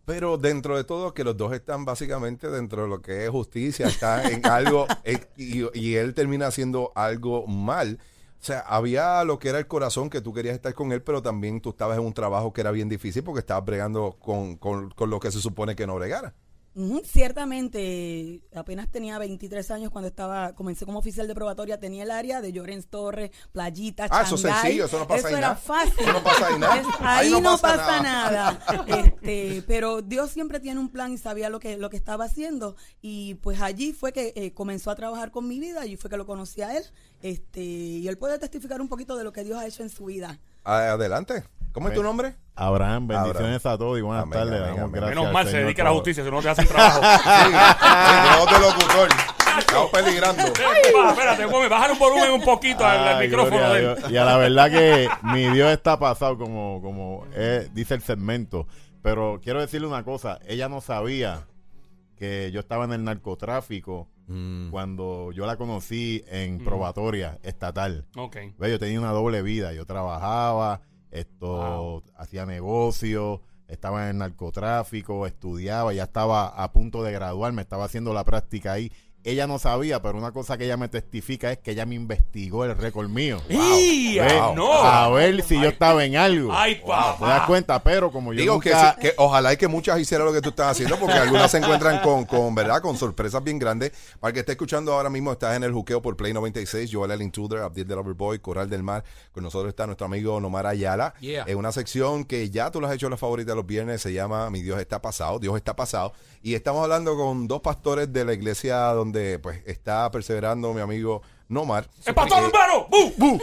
Pero 0.06 0.38
dentro 0.38 0.78
de 0.78 0.86
todo, 0.86 1.14
que 1.14 1.26
los 1.26 1.36
dos 1.36 1.52
están 1.52 1.84
básicamente 1.84 2.50
dentro 2.50 2.84
de 2.84 2.88
lo 2.88 3.02
que 3.02 3.26
es 3.26 3.30
justicia, 3.30 3.88
están 3.88 4.32
en 4.32 4.46
algo, 4.50 4.88
eh, 5.04 5.20
y 5.36 5.96
él 5.96 6.14
termina 6.14 6.48
haciendo 6.48 6.94
algo 6.96 7.48
mal. 7.48 8.00
O 8.46 8.48
sea, 8.48 8.60
había 8.60 9.24
lo 9.24 9.40
que 9.40 9.50
era 9.50 9.58
el 9.58 9.66
corazón, 9.66 10.12
que 10.12 10.22
tú 10.22 10.32
querías 10.32 10.54
estar 10.54 10.72
con 10.76 10.92
él, 10.92 11.02
pero 11.02 11.24
también 11.24 11.62
tú 11.62 11.72
estabas 11.72 11.98
en 11.98 12.06
un 12.06 12.14
trabajo 12.14 12.54
que 12.54 12.62
era 12.62 12.70
bien 12.70 12.88
difícil 12.88 13.24
porque 13.24 13.40
estabas 13.40 13.66
bregando 13.66 14.18
con, 14.20 14.58
con, 14.58 14.92
con 14.92 15.10
lo 15.10 15.20
que 15.20 15.32
se 15.32 15.42
supone 15.42 15.76
que 15.76 15.88
no 15.88 15.96
bregara. 15.96 16.36
Ciertamente, 17.06 18.42
apenas 18.54 18.92
tenía 18.92 19.18
23 19.18 19.72
años 19.72 19.92
cuando 19.92 20.10
estaba, 20.10 20.54
comencé 20.56 20.86
como 20.86 21.00
oficial 21.00 21.28
de 21.28 21.34
probatoria, 21.34 21.80
tenía 21.80 22.04
el 22.04 22.12
área 22.12 22.42
de 22.42 22.52
Llorens 22.52 22.88
Torres, 22.88 23.32
Playita, 23.52 24.08
Ah, 24.10 24.24
eso 24.24 24.36
es 24.36 24.42
sencillo, 24.42 24.86
eso 24.86 25.00
no 25.00 25.08
pasa 25.08 25.28
ahí 25.28 25.34
era 25.34 25.42
nada. 25.42 25.56
fácil. 25.56 25.94
Eso 26.00 26.14
no 26.14 26.24
pasa 26.24 26.48
ahí 26.48 26.60
nada. 26.60 26.74
Ahí 27.00 27.26
ahí 27.28 27.32
no 27.32 27.40
no, 27.42 27.58
pasa 27.58 27.78
pasa, 27.78 28.02
nada. 28.04 28.60
nada. 28.68 28.86
Este, 29.06 29.64
pero 29.68 30.02
Dios 30.02 30.32
siempre 30.32 30.60
tiene 30.60 30.80
un 30.80 30.90
plan 30.90 31.12
y 31.14 31.18
sabía 31.18 31.50
lo 31.50 31.60
que, 31.60 31.78
lo 31.78 31.90
que 31.90 31.98
estaba 31.98 32.26
haciendo. 32.26 32.76
Y 33.02 33.36
pues 33.36 33.62
allí 33.62 33.94
fue 33.94 34.12
que 34.14 34.34
eh, 34.36 34.54
comenzó 34.54 34.92
a 34.92 34.96
trabajar 34.96 35.32
con 35.32 35.48
mi 35.48 35.60
vida, 35.60 35.82
allí 35.82 35.96
fue 35.98 36.10
que 36.10 36.18
lo 36.18 36.26
conocí 36.26 36.62
a 36.62 36.76
él. 36.78 36.84
Este, 37.22 37.62
y 37.62 38.08
él 38.08 38.18
puede 38.18 38.38
testificar 38.38 38.82
un 38.82 38.90
poquito 38.90 39.16
de 39.16 39.24
lo 39.24 39.32
que 39.32 39.44
Dios 39.44 39.58
ha 39.58 39.66
hecho 39.66 39.82
en 39.84 39.90
su 39.90 40.06
vida. 40.06 40.40
Adelante. 40.64 41.44
¿Cómo 41.76 41.90
es 41.90 41.94
tu 41.94 42.02
nombre? 42.02 42.34
Abraham, 42.56 43.06
bendiciones 43.06 43.66
a 43.66 43.78
todos 43.78 44.00
y 44.00 44.02
buenas 44.02 44.24
Amén, 44.24 44.34
tardes. 44.34 44.54
amén, 44.62 44.66
Damos 44.76 44.80
amén. 44.80 44.92
gracias 44.94 45.10
Menos 45.10 45.28
al 45.28 45.34
mal 45.34 45.48
se 45.48 45.58
dedica 45.58 45.82
a 45.82 45.86
la 45.86 45.92
justicia, 45.92 46.24
si 46.24 46.32
no 46.32 46.42
te 46.42 46.50
hacen 46.50 46.68
trabajo. 46.68 47.02
Sí, 47.36 48.54
de 48.54 48.60
locutor. 48.62 49.10
Estamos 49.60 49.90
peligrando. 49.92 50.44
Espérate, 51.10 51.46
Gómez, 51.46 51.70
bájale 51.70 51.94
un 51.94 52.00
volumen 52.00 52.32
un 52.32 52.42
poquito 52.44 52.86
al, 52.86 53.20
micrófono 53.20 53.74
de 53.74 53.84
él. 53.92 53.98
Y 54.10 54.16
a 54.16 54.24
la 54.24 54.38
verdad 54.38 54.72
que 54.72 55.10
mi 55.24 55.50
Dios 55.50 55.70
está 55.70 56.00
pasado, 56.00 56.38
como, 56.38 56.82
como 56.82 57.26
dice 57.74 57.94
el 57.96 58.02
segmento. 58.02 58.68
Pero 59.02 59.42
quiero 59.44 59.60
decirle 59.60 59.86
una 59.88 60.04
cosa: 60.06 60.40
ella 60.48 60.70
no 60.70 60.80
sabía 60.80 61.46
que 62.16 62.52
yo 62.54 62.62
estaba 62.62 62.86
en 62.86 62.94
el 62.94 63.04
narcotráfico 63.04 64.08
Mm. 64.28 64.72
cuando 64.72 65.32
yo 65.34 65.46
la 65.46 65.56
conocí 65.56 66.24
en 66.28 66.64
probatoria 66.64 67.38
estatal. 67.44 68.06
Ok. 68.18 68.38
Ve, 68.58 68.72
Yo 68.72 68.80
tenía 68.80 69.00
una 69.00 69.12
doble 69.12 69.42
vida. 69.42 69.74
Yo 69.74 69.86
trabajaba, 69.86 70.82
esto, 71.12 71.48
Wow. 71.48 72.04
hacía 72.16 72.46
negocios, 72.46 73.40
estaba 73.68 74.04
en 74.04 74.10
el 74.10 74.18
narcotráfico, 74.20 75.26
estudiaba, 75.26 75.94
ya 75.94 76.04
estaba 76.04 76.48
a 76.48 76.72
punto 76.72 77.04
de 77.04 77.12
graduarme, 77.12 77.62
estaba 77.62 77.86
haciendo 77.86 78.14
la 78.14 78.24
práctica 78.24 78.74
ahí. 78.74 78.92
Ella 79.26 79.48
no 79.48 79.58
sabía, 79.58 80.04
pero 80.04 80.20
una 80.20 80.32
cosa 80.32 80.56
que 80.56 80.66
ella 80.66 80.78
me 80.78 80.88
testifica 80.88 81.52
es 81.52 81.58
que 81.58 81.72
ella 81.72 81.88
me 81.88 81.96
investigó 81.96 82.64
el 82.64 82.78
récord 82.78 83.10
mío. 83.10 83.42
¡Y! 83.50 84.20
Ve, 84.20 84.22
ay, 84.22 84.56
no! 84.56 84.72
A 84.72 85.10
ver 85.10 85.42
si 85.42 85.60
yo 85.60 85.68
estaba 85.68 86.06
en 86.06 86.16
algo. 86.16 86.54
¡Ay, 86.54 86.76
¿Te 86.76 87.26
das 87.26 87.48
cuenta? 87.48 87.82
Pero 87.82 88.12
como 88.12 88.34
yo 88.34 88.40
Digo 88.40 88.60
que, 88.60 88.70
nunca... 88.70 88.94
sí, 88.94 89.02
que 89.02 89.14
ojalá 89.18 89.54
y 89.54 89.58
que 89.58 89.68
muchas 89.68 90.00
hicieran 90.00 90.28
lo 90.28 90.34
que 90.34 90.42
tú 90.42 90.50
estás 90.50 90.74
haciendo, 90.74 91.00
porque 91.00 91.16
algunas 91.16 91.50
se 91.50 91.58
encuentran 91.58 92.04
con, 92.04 92.26
con, 92.26 92.54
¿verdad? 92.54 92.84
Con 92.84 92.98
sorpresas 92.98 93.44
bien 93.44 93.58
grandes. 93.58 93.94
Para 94.20 94.30
el 94.30 94.34
que 94.36 94.42
esté 94.42 94.52
escuchando 94.52 94.94
ahora 94.94 95.10
mismo, 95.10 95.32
estás 95.32 95.58
en 95.58 95.64
el 95.64 95.74
juqueo 95.74 96.04
por 96.04 96.16
Play 96.16 96.32
96, 96.32 96.92
Joel 96.94 97.10
el 97.10 97.24
Intruder, 97.24 97.62
Abdiel 97.62 97.88
del 97.88 97.98
Overboy, 97.98 98.38
Coral 98.38 98.70
del 98.70 98.84
Mar. 98.84 99.04
Con 99.32 99.44
nosotros 99.44 99.70
está 99.70 99.88
nuestro 99.88 100.06
amigo 100.06 100.40
Nomar 100.40 100.68
Ayala. 100.68 101.16
Yeah. 101.20 101.46
En 101.48 101.58
una 101.58 101.72
sección 101.72 102.26
que 102.26 102.52
ya 102.52 102.70
tú 102.70 102.80
lo 102.80 102.86
has 102.86 102.94
hecho 102.94 103.10
la 103.10 103.18
favorita 103.18 103.56
los 103.56 103.66
viernes, 103.66 104.04
se 104.04 104.14
llama 104.14 104.52
Mi 104.52 104.62
Dios 104.62 104.80
está 104.80 105.02
pasado, 105.02 105.40
Dios 105.40 105.56
está 105.56 105.76
pasado. 105.76 106.14
Y 106.44 106.54
estamos 106.54 106.84
hablando 106.84 107.16
con 107.16 107.48
dos 107.48 107.62
pastores 107.62 108.14
de 108.14 108.24
la 108.24 108.34
iglesia 108.34 108.78
donde 108.94 109.15
pues 109.42 109.62
está 109.66 110.10
perseverando 110.12 110.74
mi 110.74 110.82
amigo 110.82 111.22
Nomar. 111.48 111.88
¡El 112.06 112.14
pastor 112.16 112.44
Eh, 112.44 112.48
urbano! 112.48 112.88
¡Bu! 112.90 113.14
¡Bu! 113.18 113.32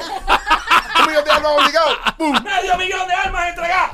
¡Un 1.03 1.07
millón 1.09 1.25
de 1.25 1.31
almas 1.31 1.53
obligado! 1.59 1.89
¡Bum! 2.19 2.33
¡Medio 2.43 2.77
millón 2.79 3.09
de 3.09 3.15
almas 3.15 3.49
entregadas! 3.49 3.93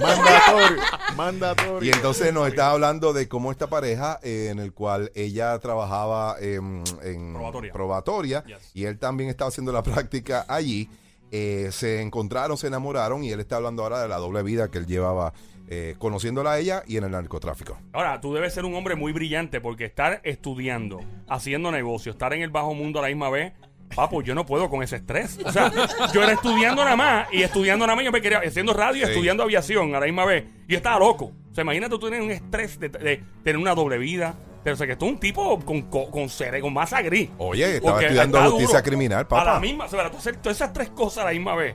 Mandatorio, 0.00 0.82
mandatorio. 1.16 1.82
Y 1.88 1.92
entonces 1.92 2.32
nos 2.32 2.48
está 2.48 2.70
hablando 2.70 3.12
de 3.12 3.28
cómo 3.28 3.50
esta 3.50 3.66
pareja, 3.68 4.18
eh, 4.22 4.48
en 4.50 4.58
el 4.58 4.72
cual 4.72 5.10
ella 5.14 5.58
trabajaba 5.58 6.36
en, 6.40 6.82
en 7.02 7.32
Probatoria. 7.34 7.72
probatoria, 7.72 8.44
Yes. 8.46 8.70
y 8.74 8.84
él 8.84 8.98
también 8.98 9.30
estaba 9.30 9.48
haciendo 9.48 9.72
la 9.72 9.82
práctica 9.82 10.44
allí, 10.48 10.88
eh, 11.30 11.68
se 11.72 12.00
encontraron, 12.00 12.56
se 12.56 12.66
enamoraron 12.68 13.24
y 13.24 13.30
él 13.30 13.40
está 13.40 13.56
hablando 13.56 13.82
ahora 13.82 14.00
de 14.02 14.08
la 14.08 14.16
doble 14.18 14.42
vida 14.42 14.70
que 14.70 14.78
él 14.78 14.86
llevaba 14.86 15.32
eh, 15.68 15.94
conociéndola 15.98 16.52
a 16.52 16.58
ella 16.58 16.82
y 16.86 16.96
en 16.98 17.04
el 17.04 17.10
narcotráfico. 17.10 17.78
Ahora, 17.92 18.20
tú 18.20 18.34
debes 18.34 18.52
ser 18.54 18.64
un 18.64 18.74
hombre 18.74 18.94
muy 18.96 19.12
brillante 19.12 19.60
porque 19.60 19.84
estar 19.86 20.20
estudiando, 20.24 21.00
haciendo 21.28 21.70
negocio, 21.72 22.12
estar 22.12 22.32
en 22.34 22.42
el 22.42 22.50
bajo 22.50 22.74
mundo 22.74 22.98
a 22.98 23.02
la 23.02 23.08
misma 23.08 23.30
vez, 23.30 23.52
papo, 23.96 24.22
yo 24.22 24.34
no 24.34 24.44
puedo 24.44 24.68
con 24.68 24.82
ese 24.82 24.96
estrés. 24.96 25.38
O 25.44 25.50
sea, 25.52 25.72
yo 26.12 26.22
era 26.22 26.32
estudiando 26.32 26.84
nada 26.84 26.96
más 26.96 27.28
y 27.32 27.42
estudiando 27.42 27.86
nada 27.86 27.96
más, 27.96 28.04
yo 28.04 28.12
me 28.12 28.20
quería, 28.20 28.40
haciendo 28.40 28.72
radio 28.74 29.02
y 29.02 29.06
Sí. 29.06 29.10
estudiando 29.12 29.42
aviación 29.42 29.94
a 29.94 30.00
la 30.00 30.06
misma 30.06 30.24
vez. 30.26 30.44
Y 30.68 30.72
yo 30.72 30.76
estaba 30.76 30.98
loco. 30.98 31.32
O 31.50 31.54
sea, 31.54 31.62
imagínate 31.62 31.90
tú 31.90 31.98
tener 32.00 32.20
un 32.20 32.30
estrés 32.30 32.78
de, 32.78 32.88
de 32.88 33.22
tener 33.42 33.56
una 33.56 33.74
doble 33.74 33.96
vida. 33.98 34.34
Pero 34.64 34.74
o 34.74 34.76
sea, 34.76 34.86
que 34.86 34.96
tú 34.96 35.06
un 35.06 35.18
tipo 35.20 35.60
con, 35.60 35.82
con, 35.82 36.10
con, 36.10 36.22
cere- 36.28 36.60
con 36.62 36.72
masa 36.72 37.02
gris. 37.02 37.28
Oye, 37.38 37.76
estaba 37.76 37.92
Porque 37.92 38.06
estudiando 38.06 38.38
está 38.38 38.50
justicia 38.50 38.78
duro. 38.78 38.84
criminal, 38.88 39.18
A 39.18 39.22
la 39.22 39.28
papá. 39.28 39.60
misma, 39.60 39.84
o 39.84 39.88
sea, 39.88 40.10
tú 40.10 40.16
hacer 40.16 40.36
todas 40.36 40.56
esas 40.56 40.72
tres 40.72 40.88
cosas 40.90 41.18
a 41.24 41.26
la 41.26 41.32
misma 41.32 41.54
vez. 41.54 41.74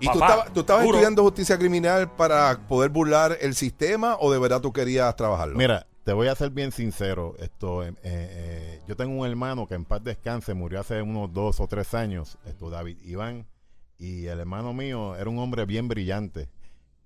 ¿Y 0.00 0.06
tú 0.06 0.18
Papá, 0.18 0.26
estabas, 0.32 0.52
tú 0.52 0.60
estabas 0.60 0.84
duro. 0.84 0.96
estudiando 0.96 1.22
justicia 1.22 1.58
criminal 1.58 2.10
para 2.10 2.58
poder 2.68 2.90
burlar 2.90 3.36
el 3.40 3.54
sistema 3.54 4.16
o 4.20 4.32
de 4.32 4.38
verdad 4.38 4.60
tú 4.60 4.72
querías 4.72 5.14
trabajarlo? 5.16 5.56
Mira, 5.58 5.86
te 6.04 6.12
voy 6.12 6.26
a 6.28 6.34
ser 6.34 6.50
bien 6.50 6.72
sincero. 6.72 7.34
Esto, 7.38 7.84
eh, 7.84 7.92
eh, 8.02 8.80
yo 8.88 8.96
tengo 8.96 9.20
un 9.20 9.26
hermano 9.28 9.66
que 9.68 9.74
en 9.74 9.84
paz 9.84 10.02
descanse, 10.02 10.54
murió 10.54 10.80
hace 10.80 11.02
unos 11.02 11.32
dos 11.32 11.60
o 11.60 11.66
tres 11.68 11.92
años, 11.94 12.38
esto, 12.46 12.70
David 12.70 12.98
Iván, 13.04 13.46
y 13.98 14.26
el 14.26 14.40
hermano 14.40 14.72
mío 14.72 15.14
era 15.16 15.28
un 15.30 15.38
hombre 15.38 15.66
bien 15.66 15.86
brillante 15.88 16.48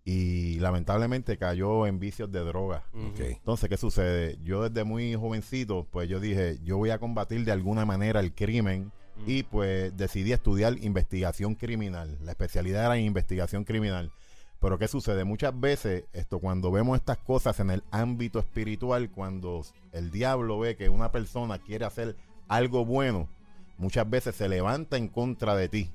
y 0.09 0.61
lamentablemente 0.61 1.37
cayó 1.37 1.85
en 1.85 1.99
vicios 1.99 2.31
de 2.31 2.39
droga. 2.39 2.85
Entonces, 3.19 3.69
¿qué 3.69 3.77
sucede? 3.77 4.39
Yo 4.45 4.69
desde 4.69 4.85
muy 4.85 5.17
jovencito, 5.17 5.85
pues 5.91 6.09
yo 6.09 6.21
dije, 6.21 6.61
yo 6.63 6.77
voy 6.77 6.91
a 6.91 6.99
combatir 7.01 7.45
de 7.45 7.51
alguna 7.51 7.85
manera 7.85 8.21
el 8.21 8.33
crimen 8.33 8.93
y 9.27 9.43
pues 9.43 9.97
decidí 9.97 10.33
estudiar 10.33 10.79
investigación 10.81 11.57
criminal. 11.57 12.19
La 12.23 12.31
especialidad 12.31 12.87
era 12.87 12.97
en 12.97 13.05
investigación 13.05 13.65
criminal. 13.65 14.13
Pero 14.61 14.79
¿qué 14.79 14.87
sucede? 14.87 15.25
Muchas 15.25 15.59
veces, 15.59 16.05
esto 16.13 16.39
cuando 16.39 16.71
vemos 16.71 16.97
estas 16.97 17.19
cosas 17.19 17.59
en 17.59 17.71
el 17.71 17.83
ámbito 17.91 18.39
espiritual, 18.39 19.11
cuando 19.11 19.63
el 19.91 20.13
diablo 20.13 20.61
ve 20.61 20.77
que 20.77 20.89
una 20.89 21.11
persona 21.11 21.59
quiere 21.59 21.85
hacer 21.85 22.17
algo 22.47 22.85
bueno, 22.85 23.29
muchas 23.77 24.09
veces 24.09 24.37
se 24.37 24.49
levanta 24.49 24.97
en 24.97 25.09
contra 25.09 25.57
de 25.57 25.69
ti. 25.69 25.91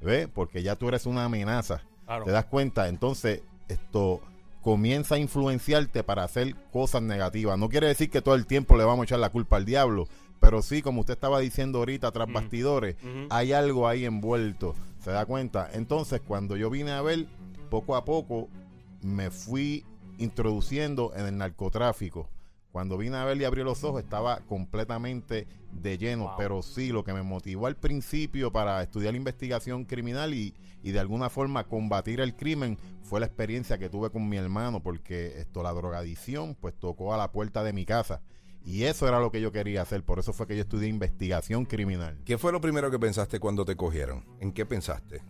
¿Ves? 0.00 0.26
Porque 0.26 0.64
ya 0.64 0.74
tú 0.74 0.88
eres 0.88 1.06
una 1.06 1.26
amenaza. 1.26 1.82
Claro. 2.06 2.24
¿Te 2.24 2.32
das 2.32 2.46
cuenta? 2.46 2.88
Entonces, 2.88 3.42
esto 3.68 4.20
comienza 4.62 5.16
a 5.16 5.18
influenciarte 5.18 6.04
para 6.04 6.24
hacer 6.24 6.54
cosas 6.72 7.02
negativas. 7.02 7.58
No 7.58 7.68
quiere 7.68 7.88
decir 7.88 8.10
que 8.10 8.22
todo 8.22 8.34
el 8.36 8.46
tiempo 8.46 8.76
le 8.76 8.84
vamos 8.84 9.00
a 9.02 9.04
echar 9.04 9.18
la 9.18 9.30
culpa 9.30 9.56
al 9.56 9.64
diablo, 9.64 10.06
pero 10.40 10.62
sí, 10.62 10.82
como 10.82 11.00
usted 11.00 11.14
estaba 11.14 11.40
diciendo 11.40 11.78
ahorita, 11.78 12.10
tras 12.12 12.28
Mm. 12.28 12.32
bastidores, 12.32 12.96
hay 13.30 13.52
algo 13.52 13.88
ahí 13.88 14.04
envuelto. 14.04 14.74
¿Se 15.02 15.10
da 15.10 15.26
cuenta? 15.26 15.68
Entonces, 15.72 16.20
cuando 16.20 16.56
yo 16.56 16.70
vine 16.70 16.92
a 16.92 17.02
ver, 17.02 17.26
poco 17.70 17.96
a 17.96 18.04
poco 18.04 18.48
me 19.02 19.30
fui 19.30 19.84
introduciendo 20.18 21.12
en 21.16 21.26
el 21.26 21.36
narcotráfico. 21.38 22.28
Cuando 22.72 22.96
vine 22.96 23.18
a 23.18 23.24
ver 23.24 23.38
y 23.38 23.44
abrí 23.44 23.62
los 23.62 23.84
ojos, 23.84 24.02
estaba 24.02 24.40
completamente 24.46 25.46
de 25.70 25.98
lleno. 25.98 26.24
Wow. 26.24 26.34
Pero 26.38 26.62
sí, 26.62 26.88
lo 26.88 27.04
que 27.04 27.12
me 27.12 27.22
motivó 27.22 27.66
al 27.66 27.76
principio 27.76 28.50
para 28.50 28.82
estudiar 28.82 29.14
investigación 29.14 29.84
criminal 29.84 30.32
y, 30.32 30.54
y 30.82 30.92
de 30.92 30.98
alguna 30.98 31.28
forma 31.28 31.64
combatir 31.64 32.20
el 32.20 32.34
crimen 32.34 32.78
fue 33.02 33.20
la 33.20 33.26
experiencia 33.26 33.76
que 33.76 33.90
tuve 33.90 34.10
con 34.10 34.26
mi 34.26 34.38
hermano, 34.38 34.82
porque 34.82 35.38
esto, 35.38 35.62
la 35.62 35.72
drogadicción, 35.72 36.54
pues 36.54 36.74
tocó 36.74 37.12
a 37.12 37.18
la 37.18 37.30
puerta 37.30 37.62
de 37.62 37.74
mi 37.74 37.84
casa. 37.84 38.22
Y 38.64 38.84
eso 38.84 39.06
era 39.06 39.20
lo 39.20 39.30
que 39.30 39.40
yo 39.40 39.52
quería 39.52 39.82
hacer. 39.82 40.02
Por 40.02 40.18
eso 40.18 40.32
fue 40.32 40.46
que 40.46 40.56
yo 40.56 40.62
estudié 40.62 40.88
investigación 40.88 41.66
criminal. 41.66 42.18
¿Qué 42.24 42.38
fue 42.38 42.52
lo 42.52 42.60
primero 42.60 42.90
que 42.90 42.98
pensaste 42.98 43.38
cuando 43.38 43.64
te 43.64 43.76
cogieron? 43.76 44.24
¿En 44.40 44.52
qué 44.52 44.64
pensaste? 44.64 45.22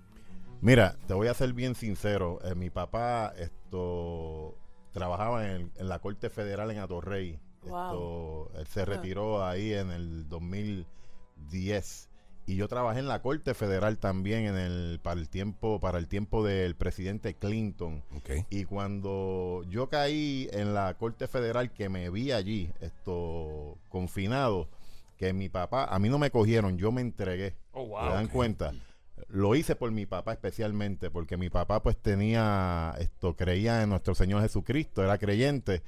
Mira, 0.60 0.96
te 1.08 1.14
voy 1.14 1.26
a 1.26 1.34
ser 1.34 1.52
bien 1.54 1.74
sincero. 1.74 2.38
Eh, 2.44 2.54
mi 2.54 2.70
papá 2.70 3.32
esto 3.36 4.56
trabajaba 4.92 5.44
en, 5.46 5.50
el- 5.52 5.70
en 5.76 5.88
la 5.88 5.98
Corte 5.98 6.30
Federal 6.30 6.70
en 6.70 6.78
Atorrey. 6.78 7.38
Esto, 7.92 8.50
él 8.56 8.66
se 8.66 8.84
retiró 8.84 9.44
ahí 9.44 9.72
en 9.72 9.90
el 9.90 10.28
2010 10.28 12.08
y 12.46 12.56
yo 12.56 12.66
trabajé 12.66 12.98
en 12.98 13.06
la 13.06 13.22
Corte 13.22 13.54
Federal 13.54 13.98
también 13.98 14.46
en 14.46 14.56
el 14.56 14.98
para 15.00 15.20
el 15.20 15.28
tiempo 15.28 15.78
para 15.78 15.98
el 15.98 16.08
tiempo 16.08 16.44
del 16.44 16.74
presidente 16.74 17.34
Clinton. 17.34 18.02
Y 18.50 18.64
cuando 18.64 19.62
yo 19.68 19.88
caí 19.88 20.48
en 20.52 20.74
la 20.74 20.94
Corte 20.94 21.28
Federal, 21.28 21.70
que 21.72 21.88
me 21.88 22.10
vi 22.10 22.32
allí, 22.32 22.72
esto 22.80 23.78
confinado, 23.88 24.68
que 25.16 25.32
mi 25.32 25.48
papá, 25.48 25.84
a 25.84 25.98
mí 26.00 26.08
no 26.08 26.18
me 26.18 26.32
cogieron, 26.32 26.78
yo 26.78 26.90
me 26.90 27.00
entregué. 27.00 27.54
Oh, 27.72 27.86
wow. 27.86 28.08
¿Se 28.08 28.14
dan 28.14 28.28
cuenta? 28.28 28.72
Lo 29.28 29.54
hice 29.54 29.74
por 29.76 29.90
mi 29.90 30.06
papá 30.06 30.32
especialmente, 30.32 31.10
porque 31.10 31.36
mi 31.36 31.48
papá 31.50 31.82
pues 31.82 31.96
tenía, 31.96 32.94
esto, 32.98 33.34
creía 33.36 33.82
en 33.82 33.88
nuestro 33.90 34.14
Señor 34.14 34.42
Jesucristo, 34.42 35.02
era 35.02 35.18
creyente, 35.18 35.82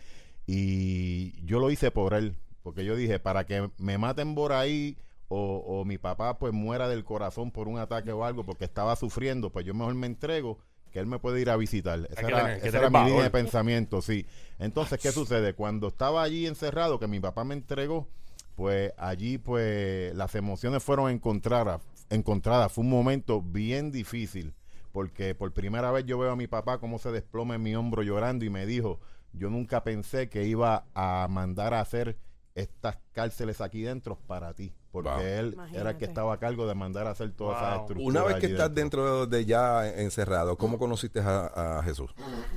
y 0.46 1.44
yo 1.44 1.58
lo 1.58 1.70
hice 1.70 1.90
por 1.90 2.14
él, 2.14 2.36
porque 2.62 2.84
yo 2.84 2.96
dije, 2.96 3.18
para 3.18 3.44
que 3.44 3.70
me 3.78 3.98
maten 3.98 4.34
por 4.34 4.52
ahí, 4.52 4.96
o, 5.28 5.56
o 5.66 5.84
mi 5.84 5.98
papá 5.98 6.38
pues 6.38 6.52
muera 6.52 6.86
del 6.88 7.04
corazón 7.04 7.50
por 7.50 7.66
un 7.68 7.78
ataque 7.78 8.12
o 8.12 8.24
algo, 8.24 8.44
porque 8.44 8.64
estaba 8.64 8.94
sufriendo, 8.96 9.50
pues 9.50 9.64
yo 9.66 9.74
mejor 9.74 9.94
me 9.94 10.06
entrego, 10.06 10.58
que 10.92 11.00
él 11.00 11.06
me 11.06 11.18
puede 11.18 11.40
ir 11.40 11.50
a 11.50 11.56
visitar. 11.56 11.98
Esa 12.10 12.20
que 12.20 12.26
era, 12.26 12.44
tener- 12.44 12.66
esa 12.66 12.78
era 12.78 12.88
mi 12.88 12.94
valor. 12.94 13.08
línea 13.08 13.24
de 13.24 13.30
pensamiento, 13.30 14.00
sí. 14.00 14.26
Entonces, 14.58 15.00
¿qué 15.00 15.10
sucede? 15.12 15.54
Cuando 15.54 15.88
estaba 15.88 16.22
allí 16.22 16.46
encerrado, 16.46 17.00
que 17.00 17.08
mi 17.08 17.18
papá 17.18 17.42
me 17.42 17.54
entregó, 17.54 18.06
pues 18.54 18.92
allí 18.96 19.38
pues 19.38 20.14
las 20.14 20.34
emociones 20.36 20.82
fueron 20.84 21.10
encontradas, 21.10 21.80
encontradas. 22.14 22.73
Fue 22.73 22.83
un 22.85 22.90
momento 22.90 23.42
bien 23.42 23.90
difícil, 23.90 24.54
porque 24.92 25.35
por 25.35 25.52
primera 25.52 25.90
vez 25.90 26.04
yo 26.06 26.18
veo 26.18 26.30
a 26.33 26.37
mi 26.37 26.47
papá 26.47 26.78
cómo 26.78 26.99
se 26.99 27.11
desploma 27.12 27.56
en 27.56 27.62
mi 27.62 27.75
hombro 27.75 28.02
llorando 28.02 28.44
y 28.44 28.50
me 28.50 28.66
dijo, 28.66 29.00
yo 29.33 29.50
nunca 29.50 29.83
pensé 29.83 30.28
que 30.28 30.44
iba 30.47 30.87
a 30.94 31.26
mandar 31.28 31.75
a 31.75 31.80
hacer 31.80 32.16
estas 32.54 32.99
cárceles 33.11 33.61
aquí 33.61 33.83
dentro 33.83 34.16
para 34.28 34.54
ti, 34.54 34.73
porque 34.92 35.11
Wow. 35.11 35.21
él 35.21 35.56
era 35.73 35.90
el 35.90 35.97
que 35.97 36.04
estaba 36.04 36.35
a 36.35 36.38
cargo 36.38 36.68
de 36.68 36.75
mandar 36.76 37.09
a 37.09 37.11
hacer 37.11 37.33
todas 37.33 37.56
esas 37.59 37.71
Wow. 37.71 37.80
estructuras. 37.80 38.09
Una 38.09 38.23
vez 38.23 38.37
que 38.38 38.47
estás 38.47 38.73
dentro 38.73 39.26
de 39.26 39.44
ya 39.44 39.88
encerrado, 39.88 40.56
¿cómo 40.56 40.78
conociste 40.78 41.18
a, 41.18 41.78
a 41.78 41.83
Jesús? 41.83 42.12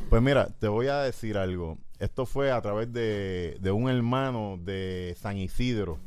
Pues 0.07 0.21
mira, 0.21 0.49
te 0.59 0.67
voy 0.67 0.87
a 0.87 0.99
decir 0.99 1.35
algo. 1.35 1.79
Esto 1.97 2.27
fue 2.27 2.51
a 2.51 2.61
través 2.61 2.93
de, 2.93 3.57
de 3.59 3.71
un 3.71 3.89
hermano 3.89 4.59
de 4.61 5.15
San 5.19 5.35
Isidro, 5.37 5.97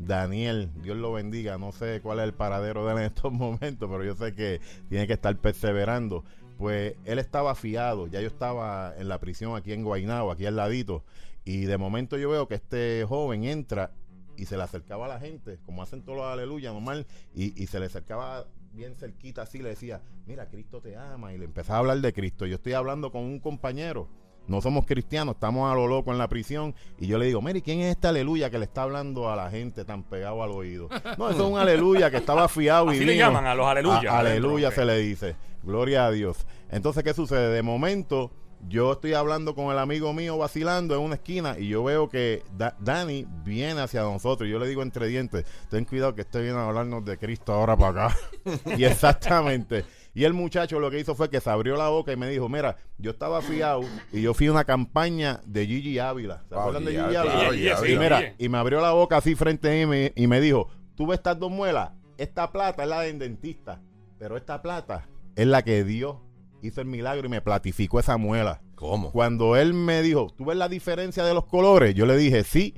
Daniel. 0.00 0.70
Dios 0.82 0.96
lo 0.96 1.12
bendiga. 1.12 1.58
No 1.58 1.72
sé 1.72 2.00
cuál 2.02 2.18
es 2.18 2.24
el 2.24 2.34
paradero 2.34 2.86
de 2.86 2.92
él 2.92 2.98
en 2.98 3.04
estos 3.04 3.32
momentos, 3.32 3.88
pero 3.88 4.04
yo 4.04 4.14
sé 4.14 4.34
que 4.34 4.60
tiene 4.88 5.06
que 5.06 5.12
estar 5.12 5.36
perseverando. 5.36 6.24
Pues 6.58 6.94
él 7.04 7.18
estaba 7.18 7.54
fiado. 7.54 8.06
Ya 8.06 8.20
yo 8.20 8.26
estaba 8.26 8.94
en 8.98 9.08
la 9.08 9.18
prisión 9.18 9.56
aquí 9.56 9.72
en 9.72 9.84
Guaynabo, 9.84 10.30
aquí 10.30 10.46
al 10.46 10.56
ladito. 10.56 11.04
Y 11.44 11.64
de 11.64 11.78
momento 11.78 12.18
yo 12.18 12.30
veo 12.30 12.48
que 12.48 12.56
este 12.56 13.04
joven 13.08 13.44
entra 13.44 13.92
y 14.36 14.46
se 14.46 14.56
le 14.56 14.62
acercaba 14.62 15.06
a 15.06 15.08
la 15.08 15.20
gente, 15.20 15.58
como 15.66 15.82
hacen 15.82 16.02
todos 16.02 16.18
los 16.18 16.26
aleluya, 16.26 16.72
normal, 16.72 17.06
y, 17.34 17.62
y 17.62 17.66
se 17.66 17.78
le 17.78 17.86
acercaba 17.86 18.46
bien 18.72 18.94
cerquita 18.94 19.42
así, 19.42 19.58
le 19.58 19.70
decía, 19.70 20.00
mira, 20.26 20.48
Cristo 20.48 20.80
te 20.80 20.96
ama, 20.96 21.34
y 21.34 21.38
le 21.38 21.44
empezaba 21.44 21.76
a 21.76 21.80
hablar 21.80 21.98
de 21.98 22.12
Cristo. 22.12 22.46
Yo 22.46 22.56
estoy 22.56 22.72
hablando 22.72 23.10
con 23.10 23.22
un 23.22 23.40
compañero, 23.40 24.08
no 24.50 24.60
somos 24.60 24.84
cristianos, 24.84 25.36
estamos 25.36 25.70
a 25.70 25.74
lo 25.74 25.86
loco 25.86 26.10
en 26.12 26.18
la 26.18 26.28
prisión, 26.28 26.74
y 26.98 27.06
yo 27.06 27.18
le 27.18 27.26
digo, 27.26 27.40
mire, 27.40 27.62
¿quién 27.62 27.80
es 27.80 27.92
este 27.92 28.08
aleluya 28.08 28.50
que 28.50 28.58
le 28.58 28.64
está 28.64 28.82
hablando 28.82 29.30
a 29.30 29.36
la 29.36 29.48
gente 29.50 29.84
tan 29.84 30.02
pegado 30.02 30.42
al 30.42 30.50
oído? 30.50 30.88
No, 31.16 31.30
eso 31.30 31.44
es 31.46 31.52
un 31.52 31.58
aleluya 31.58 32.10
que 32.10 32.16
estaba 32.18 32.48
fiado 32.48 32.92
y 32.92 32.96
Así 32.96 33.04
le 33.04 33.16
llaman 33.16 33.46
a 33.46 33.54
los 33.54 33.66
aleluya. 33.66 34.10
A- 34.12 34.18
aleluya 34.18 34.68
adentro, 34.68 34.82
se 34.82 34.86
le 34.86 34.98
dice. 34.98 35.36
Gloria 35.62 36.06
a 36.06 36.10
Dios. 36.10 36.46
Entonces, 36.70 37.04
¿qué 37.04 37.14
sucede? 37.14 37.48
De 37.54 37.62
momento, 37.62 38.30
yo 38.68 38.92
estoy 38.92 39.14
hablando 39.14 39.54
con 39.54 39.72
el 39.72 39.78
amigo 39.78 40.12
mío 40.12 40.36
vacilando 40.38 40.94
en 40.94 41.00
una 41.00 41.14
esquina 41.16 41.56
y 41.58 41.68
yo 41.68 41.82
veo 41.82 42.08
que 42.08 42.42
Da- 42.56 42.76
Dani 42.78 43.26
viene 43.44 43.80
hacia 43.80 44.02
nosotros. 44.02 44.48
Y 44.48 44.52
yo 44.52 44.58
le 44.58 44.68
digo 44.68 44.82
entre 44.82 45.06
dientes, 45.08 45.44
ten 45.70 45.84
cuidado 45.84 46.14
que 46.14 46.20
este 46.22 46.40
viene 46.42 46.58
a 46.58 46.66
hablarnos 46.68 47.04
de 47.04 47.18
Cristo 47.18 47.52
ahora 47.52 47.76
para 47.76 48.06
acá. 48.06 48.16
y 48.76 48.84
exactamente. 48.84 49.84
Y 50.14 50.24
el 50.24 50.34
muchacho 50.34 50.80
lo 50.80 50.90
que 50.90 50.98
hizo 50.98 51.14
fue 51.14 51.30
que 51.30 51.40
se 51.40 51.48
abrió 51.50 51.76
la 51.76 51.88
boca 51.88 52.12
y 52.12 52.16
me 52.16 52.28
dijo, 52.28 52.48
mira, 52.48 52.76
yo 52.98 53.12
estaba 53.12 53.40
fiado 53.42 53.82
y 54.12 54.22
yo 54.22 54.34
fui 54.34 54.48
a 54.48 54.52
una 54.52 54.64
campaña 54.64 55.40
de 55.46 55.66
Gigi 55.66 55.98
Ávila. 55.98 56.42
¿Se 56.48 56.54
Wow, 56.54 56.60
acuerdan 56.60 56.84
de 56.84 56.90
Gigi 56.92 57.16
Ávila, 57.16 57.54
y 57.54 57.86
sí, 57.86 57.96
mira, 57.96 58.34
y 58.36 58.48
me 58.48 58.58
abrió 58.58 58.80
la 58.80 58.90
boca 58.92 59.16
así 59.18 59.34
frente 59.36 59.68
a 59.68 59.72
mí 59.72 59.80
y 59.82 59.86
me, 59.86 60.12
y 60.16 60.26
me 60.26 60.40
dijo, 60.40 60.68
tú 60.96 61.06
ves 61.06 61.18
estas 61.18 61.38
dos 61.38 61.50
muelas, 61.52 61.90
esta 62.18 62.50
plata 62.50 62.82
es 62.82 62.88
la 62.88 63.00
del 63.02 63.18
dentista, 63.20 63.80
pero 64.18 64.36
esta 64.36 64.60
plata 64.62 65.06
es 65.36 65.46
la 65.46 65.62
que 65.62 65.84
Dios 65.84 66.16
hizo 66.62 66.80
el 66.80 66.86
milagro 66.86 67.26
y 67.26 67.30
me 67.30 67.40
platificó 67.40 68.00
esa 68.00 68.16
muela. 68.16 68.60
¿Cómo? 68.74 69.10
Cuando 69.12 69.56
él 69.56 69.74
me 69.74 70.02
dijo, 70.02 70.28
¿tú 70.36 70.44
ves 70.46 70.56
la 70.56 70.68
diferencia 70.68 71.24
de 71.24 71.34
los 71.34 71.44
colores? 71.46 71.94
Yo 71.94 72.06
le 72.06 72.16
dije, 72.16 72.44
sí. 72.44 72.74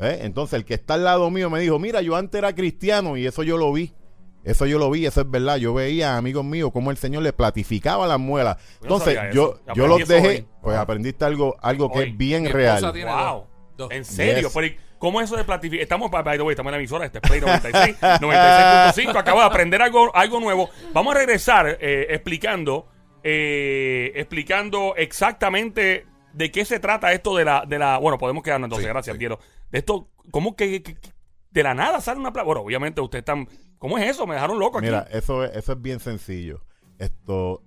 ¿Eh? 0.00 0.20
Entonces 0.22 0.54
el 0.54 0.64
que 0.64 0.74
está 0.74 0.94
al 0.94 1.04
lado 1.04 1.30
mío 1.30 1.50
me 1.50 1.60
dijo, 1.60 1.78
mira, 1.78 2.00
yo 2.02 2.16
antes 2.16 2.38
era 2.38 2.54
cristiano 2.54 3.16
y 3.16 3.26
eso 3.26 3.42
yo 3.42 3.56
lo 3.56 3.72
vi. 3.72 3.92
Eso 4.44 4.64
yo 4.66 4.78
lo 4.78 4.88
vi, 4.90 5.04
eso 5.04 5.20
es 5.20 5.30
verdad. 5.30 5.56
Yo 5.56 5.74
veía 5.74 6.14
a 6.14 6.16
amigos 6.16 6.44
míos 6.44 6.70
cómo 6.72 6.90
el 6.90 6.96
Señor 6.96 7.22
le 7.22 7.32
platificaba 7.32 8.06
las 8.06 8.18
muelas. 8.20 8.56
No 8.80 8.82
Entonces 8.96 9.18
yo, 9.34 9.58
yo 9.74 9.86
los 9.88 10.06
dejé, 10.08 10.28
hoy. 10.28 10.46
pues 10.62 10.76
aprendiste 10.76 11.24
algo, 11.24 11.56
algo 11.60 11.90
que 11.90 11.98
Hoy. 11.98 12.08
es 12.10 12.16
bien 12.16 12.44
Mi 12.44 12.48
real. 12.50 12.92
tiene 12.92 13.10
Wow. 13.12 13.44
dos. 13.76 13.90
¿En 13.90 14.04
serio? 14.04 14.48
Yes. 14.54 14.72
¿Cómo 14.98 15.20
eso 15.20 15.36
de 15.36 15.44
platificar? 15.44 15.82
Estamos, 15.82 16.10
by 16.10 16.36
the 16.38 16.42
way, 16.42 16.52
estamos 16.52 16.70
en 16.70 16.72
la 16.72 16.78
emisora, 16.78 17.04
este 17.06 17.18
es 17.18 17.22
Play 17.28 17.40
96, 17.40 17.96
96.5. 18.00 19.16
Acabo 19.16 19.40
de 19.40 19.46
aprender 19.46 19.82
algo, 19.82 20.14
algo 20.14 20.40
nuevo. 20.40 20.70
Vamos 20.92 21.14
a 21.14 21.18
regresar 21.18 21.76
eh, 21.80 22.06
explicando, 22.10 22.86
eh, 23.22 24.12
explicando 24.14 24.94
exactamente 24.96 26.06
de 26.32 26.50
qué 26.50 26.64
se 26.64 26.78
trata 26.80 27.12
esto 27.12 27.36
de 27.36 27.44
la, 27.44 27.64
de 27.66 27.78
la. 27.78 27.98
Bueno, 27.98 28.18
podemos 28.18 28.42
quedarnos 28.42 28.66
entonces, 28.66 28.86
Sí, 28.86 28.92
gracias, 28.92 29.14
sí. 29.14 29.18
Piero. 29.18 29.38
De 29.70 29.78
esto, 29.78 30.10
¿cómo 30.30 30.54
que, 30.56 30.82
que- 30.82 30.94
que 30.94 31.10
de 31.50 31.62
la 31.62 31.74
nada 31.74 32.00
sale 32.00 32.20
una 32.20 32.32
plata? 32.32 32.46
Bueno, 32.46 32.60
obviamente 32.62 33.00
ustedes 33.00 33.22
están. 33.22 33.48
¿Cómo 33.78 33.98
es 33.98 34.08
eso? 34.10 34.26
Me 34.26 34.34
dejaron 34.34 34.58
loco 34.58 34.78
aquí. 34.78 34.86
Mira, 34.86 35.06
eso 35.10 35.44
es, 35.44 35.54
eso 35.56 35.72
es 35.72 35.82
bien 35.82 36.00
sencillo. 36.00 36.64
Esto, 36.98 37.62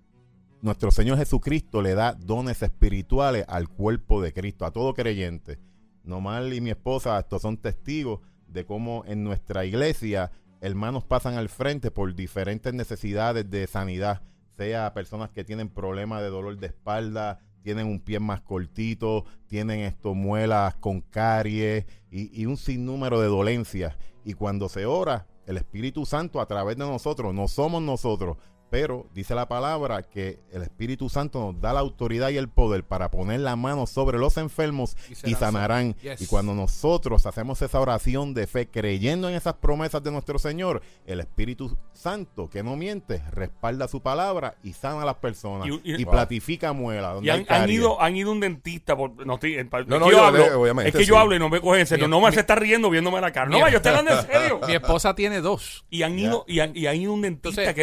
nuestro 0.61 0.91
Señor 0.91 1.17
Jesucristo 1.17 1.81
le 1.81 1.93
da 1.95 2.13
dones 2.13 2.61
espirituales 2.61 3.45
al 3.47 3.69
cuerpo 3.69 4.21
de 4.21 4.33
Cristo, 4.33 4.65
a 4.65 4.71
todo 4.71 4.93
creyente. 4.93 5.59
Normal 6.03 6.53
y 6.53 6.61
mi 6.61 6.69
esposa, 6.71 7.17
estos 7.19 7.41
son 7.41 7.57
testigos 7.57 8.19
de 8.47 8.65
cómo 8.65 9.03
en 9.07 9.23
nuestra 9.23 9.63
iglesia 9.65 10.31
hermanos 10.59 11.05
pasan 11.05 11.35
al 11.35 11.47
frente 11.49 11.91
por 11.91 12.13
diferentes 12.13 12.73
necesidades 12.73 13.49
de 13.49 13.65
sanidad, 13.67 14.21
sea 14.57 14.93
personas 14.93 15.29
que 15.31 15.43
tienen 15.43 15.69
problemas 15.69 16.21
de 16.21 16.29
dolor 16.29 16.57
de 16.57 16.67
espalda, 16.67 17.39
tienen 17.63 17.87
un 17.87 17.99
pie 17.99 18.19
más 18.19 18.41
cortito, 18.41 19.25
tienen 19.47 19.81
esto 19.81 20.13
muelas 20.13 20.75
con 20.75 21.01
caries 21.01 21.85
y, 22.09 22.41
y 22.41 22.45
un 22.45 22.57
sinnúmero 22.57 23.21
de 23.21 23.27
dolencias. 23.27 23.97
Y 24.23 24.33
cuando 24.33 24.69
se 24.69 24.85
ora, 24.85 25.27
el 25.45 25.57
Espíritu 25.57 26.05
Santo 26.05 26.41
a 26.41 26.45
través 26.45 26.77
de 26.77 26.85
nosotros, 26.85 27.33
no 27.33 27.47
somos 27.47 27.81
nosotros, 27.81 28.37
pero 28.71 29.05
dice 29.13 29.35
la 29.35 29.47
palabra 29.47 30.01
que 30.01 30.39
el 30.51 30.63
Espíritu 30.63 31.09
Santo 31.09 31.39
nos 31.51 31.61
da 31.61 31.73
la 31.73 31.81
autoridad 31.81 32.29
y 32.29 32.37
el 32.37 32.47
poder 32.49 32.83
para 32.85 33.11
poner 33.11 33.41
la 33.41 33.55
mano 33.55 33.85
sobre 33.85 34.17
los 34.17 34.37
enfermos 34.37 34.95
Y 35.25 35.31
y, 35.31 35.35
sanarán. 35.35 35.93
Yes. 36.01 36.21
Y 36.21 36.25
cuando 36.25 36.55
nosotros 36.55 37.25
hacemos 37.25 37.61
esa 37.61 37.79
oración 37.79 38.33
de 38.33 38.47
fe 38.47 38.67
creyendo 38.67 39.27
en 39.29 39.35
esas 39.35 39.55
promesas 39.55 40.01
de 40.01 40.09
nuestro 40.11 40.39
Señor, 40.39 40.81
el 41.05 41.19
Espíritu 41.19 41.77
Santo, 41.91 42.49
que 42.49 42.63
no 42.63 42.75
miente, 42.77 43.21
respalda 43.31 43.87
su 43.89 44.01
palabra 44.01 44.55
y 44.63 44.71
sana 44.73 45.01
a 45.01 45.05
las 45.05 45.15
personas 45.17 45.67
Y- 45.67 45.81
y, 45.83 46.01
y- 46.01 46.05
platifica 46.05 46.71
muela. 46.73 47.11
Y 47.11 47.13
donde 47.15 47.31
han, 47.31 47.39
hay 47.49 47.63
han 47.63 47.69
ido, 47.69 48.01
han 48.01 48.15
ido 48.15 48.31
un 48.31 48.39
dentista. 48.39 48.95
Por, 48.95 49.25
no, 49.25 49.33
estoy, 49.33 49.55
en- 49.55 49.69
No, 49.69 49.79
es 49.79 49.87
no, 49.87 49.99
que 49.99 50.05
yo 50.05 50.11
yo 50.11 50.23
hablo, 50.25 50.81
es 50.81 50.91
que 50.93 50.99
sí. 50.99 51.05
yo 51.05 51.17
hablo 51.17 51.35
y 51.35 51.39
no 51.39 51.49
me 51.49 51.59
coge 51.59 51.81
en 51.81 51.87
serio. 51.87 52.05
Mi- 52.07 52.11
No 52.11 52.21
me 52.21 52.29
mi- 52.29 52.33
se 52.35 52.39
está 52.39 52.55
riendo 52.55 52.89
viéndome 52.89 53.19
la 53.19 53.31
cara. 53.33 53.49
No, 53.49 53.57
mi- 53.65 53.69
yo 53.71 53.77
estoy 53.77 53.89
hablando 53.93 54.17
en 54.17 54.25
serio. 54.25 54.59
Mi 54.67 54.73
esposa 54.75 55.13
tiene 55.13 55.41
dos. 55.41 55.83
Y 55.89 56.03
han 56.03 56.17
ido, 56.17 56.45
y 56.47 56.59
han, 56.61 56.71
y 56.75 56.87
han 56.87 56.95
ido 56.95 57.11
un 57.11 57.21
dentista 57.21 57.49
Entonces, 57.61 57.75
que 57.75 57.81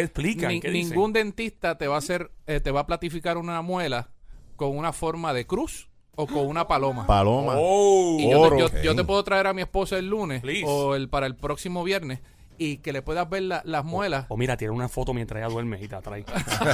¿qué 0.61 0.71
dicen? 0.71 0.78
Ningún 0.83 1.13
dentista 1.13 1.77
te 1.77 1.87
va 1.87 1.95
a 1.95 1.99
hacer, 1.99 2.31
eh, 2.47 2.59
te 2.59 2.71
va 2.71 2.81
a 2.81 2.85
platificar 2.87 3.37
una 3.37 3.61
muela 3.61 4.09
con 4.55 4.77
una 4.77 4.93
forma 4.93 5.33
de 5.33 5.45
cruz 5.47 5.89
o 6.15 6.27
con 6.27 6.45
una 6.47 6.67
paloma. 6.67 7.07
Paloma. 7.07 7.53
Oh, 7.57 8.17
Y 8.19 8.29
yo, 8.29 8.41
Oro. 8.41 8.69
te, 8.69 8.83
yo- 8.83 8.95
te 8.95 9.03
puedo 9.05 9.23
traer 9.23 9.47
a 9.47 9.53
mi 9.53 9.61
esposa 9.61 9.97
el 9.97 10.07
lunes 10.07 10.41
Please. 10.41 10.65
o 10.67 10.95
el 10.95 11.07
para 11.09 11.27
el 11.27 11.35
próximo 11.35 11.83
viernes 11.83 12.19
y 12.61 12.77
que 12.77 12.91
le 12.93 13.01
puedas 13.01 13.27
ver 13.29 13.43
la- 13.43 13.61
las 13.65 13.83
muelas. 13.85 14.25
O 14.27 14.35
mira, 14.37 14.57
tiene 14.57 14.71
una 14.73 14.89
foto 14.89 15.13
mientras 15.13 15.39
ella 15.41 15.49
duerme 15.51 15.79
y 15.81 15.87
te 15.87 15.95
la 15.95 16.01
trae. 16.01 16.25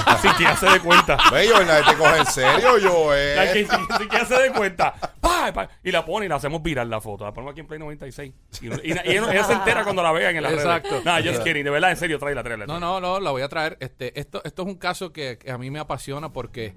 Así 0.04 0.28
que 0.36 0.42
ya 0.42 0.56
se 0.56 0.66
dé 0.68 0.80
cuenta. 0.80 1.16
Ve, 1.32 1.46
yo, 1.48 1.64
nadie 1.64 1.84
te 1.88 1.96
coge 1.96 2.18
en 2.18 2.26
serio, 2.26 2.78
yo, 2.78 3.10
La 3.36 3.52
que, 3.52 3.60
eh. 3.60 3.68
si, 3.98 4.08
que 4.08 4.16
ya 4.18 4.24
se 4.24 4.34
dé 4.42 4.50
cuenta. 4.52 4.92
¡Pa! 5.20 5.52
Pa! 5.54 5.68
Y 5.84 5.92
la 5.92 6.04
pone 6.04 6.26
y 6.26 6.28
la 6.28 6.34
hacemos 6.36 6.60
viral 6.62 6.90
la 6.90 7.00
foto. 7.00 7.24
La 7.24 7.32
ponemos 7.32 7.52
aquí 7.52 7.60
en 7.60 7.66
Play 7.68 7.78
96. 7.78 8.32
Y, 8.60 8.66
y- 8.66 8.70
y 8.84 8.90
ella, 8.92 9.02
ella 9.04 9.44
se 9.44 9.52
entera 9.52 9.84
cuando 9.84 10.02
la 10.02 10.10
vean 10.12 10.34
en 10.36 10.42
la 10.42 10.50
Exacto. 10.50 10.90
redes. 10.90 11.04
Nada, 11.04 11.22
just 11.24 11.42
kidding. 11.44 11.64
De 11.64 11.70
verdad, 11.70 11.90
en 11.92 11.96
serio, 11.96 12.18
tráela, 12.18 12.42
tráela. 12.42 12.66
No, 12.66 12.80
no, 12.80 13.00
no, 13.00 13.20
la 13.20 13.30
voy 13.30 13.42
a 13.42 13.48
traer. 13.48 13.76
Este, 13.80 14.18
esto, 14.18 14.42
esto 14.44 14.62
es 14.62 14.68
un 14.68 14.74
caso 14.74 15.12
que, 15.12 15.38
que 15.38 15.50
a 15.52 15.56
mí 15.58 15.70
me 15.70 15.78
apasiona 15.78 16.32
porque 16.32 16.74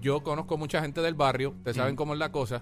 yo 0.00 0.22
conozco 0.22 0.58
mucha 0.58 0.82
gente 0.82 1.00
del 1.00 1.14
barrio, 1.14 1.50
ustedes 1.50 1.76
saben 1.78 1.96
cómo 1.96 2.12
es 2.12 2.18
la 2.18 2.30
cosa. 2.30 2.60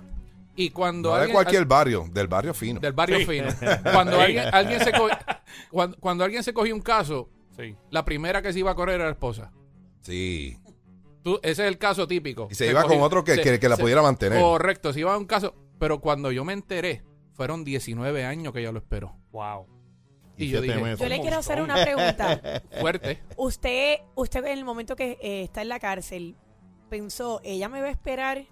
Y 0.56 0.70
cuando 0.70 1.10
No 1.10 1.14
de 1.14 1.20
alguien- 1.22 1.34
cualquier 1.34 1.64
barrio, 1.64 2.06
del 2.12 2.26
barrio 2.28 2.52
fino. 2.52 2.80
del 2.80 2.92
barrio 2.92 3.18
Sí. 3.18 3.24
fino, 3.24 3.48
cuando 3.92 4.16
Sí. 4.16 4.22
alguien, 4.22 4.44
alguien 4.54 4.80
se 4.84 4.92
co- 4.92 5.08
cuando, 5.70 5.96
cuando 5.98 6.24
alguien 6.24 6.42
se 6.42 6.52
cogió 6.52 6.74
un 6.74 6.80
caso, 6.82 7.28
Sí. 7.56 7.76
la 7.90 8.04
primera 8.04 8.40
que 8.42 8.52
se 8.52 8.58
iba 8.60 8.70
a 8.70 8.74
correr 8.74 8.96
era 8.96 9.04
la 9.06 9.10
esposa. 9.12 9.52
Sí. 10.00 10.56
Tú, 11.22 11.38
ese 11.42 11.62
es 11.64 11.68
el 11.68 11.76
caso 11.78 12.06
típico. 12.06 12.48
Y 12.50 12.54
se 12.54 12.70
iba 12.70 12.82
con 12.84 13.00
otro 13.02 13.22
que- 13.24 13.36
que- 13.42 13.58
que 13.60 13.68
la 13.68 13.76
pudiera 13.76 14.00
mantener. 14.02 14.40
Correcto, 14.40 14.92
se 14.92 15.00
iba 15.00 15.12
a 15.14 15.18
un 15.18 15.26
caso. 15.26 15.54
Pero 15.78 16.00
cuando 16.00 16.32
yo 16.32 16.44
me 16.44 16.52
enteré, 16.54 17.02
fueron 17.34 17.64
19 17.64 18.24
años 18.24 18.52
que 18.52 18.60
ella 18.60 18.72
lo 18.72 18.78
esperó. 18.78 19.16
Wow. 19.32 19.66
Y 20.36 20.48
yo 20.48 20.62
dije. 20.62 20.78
Yo 20.78 20.86
le 20.86 20.96
¿Cómo 20.96 21.22
quiero 21.22 21.38
hacer 21.38 21.60
una 21.60 21.82
pregunta. 21.82 22.40
Fuerte. 22.80 23.22
Usted, 23.36 23.96
usted 24.14 24.40
en 24.46 24.58
el 24.58 24.64
momento 24.64 24.96
que 24.96 25.18
eh, 25.20 25.42
está 25.42 25.60
en 25.60 25.68
la 25.68 25.78
cárcel, 25.78 26.36
pensó, 26.88 27.40
¿ella 27.44 27.68
me 27.68 27.82
va 27.82 27.88
a 27.88 27.90
esperar? 27.90 28.46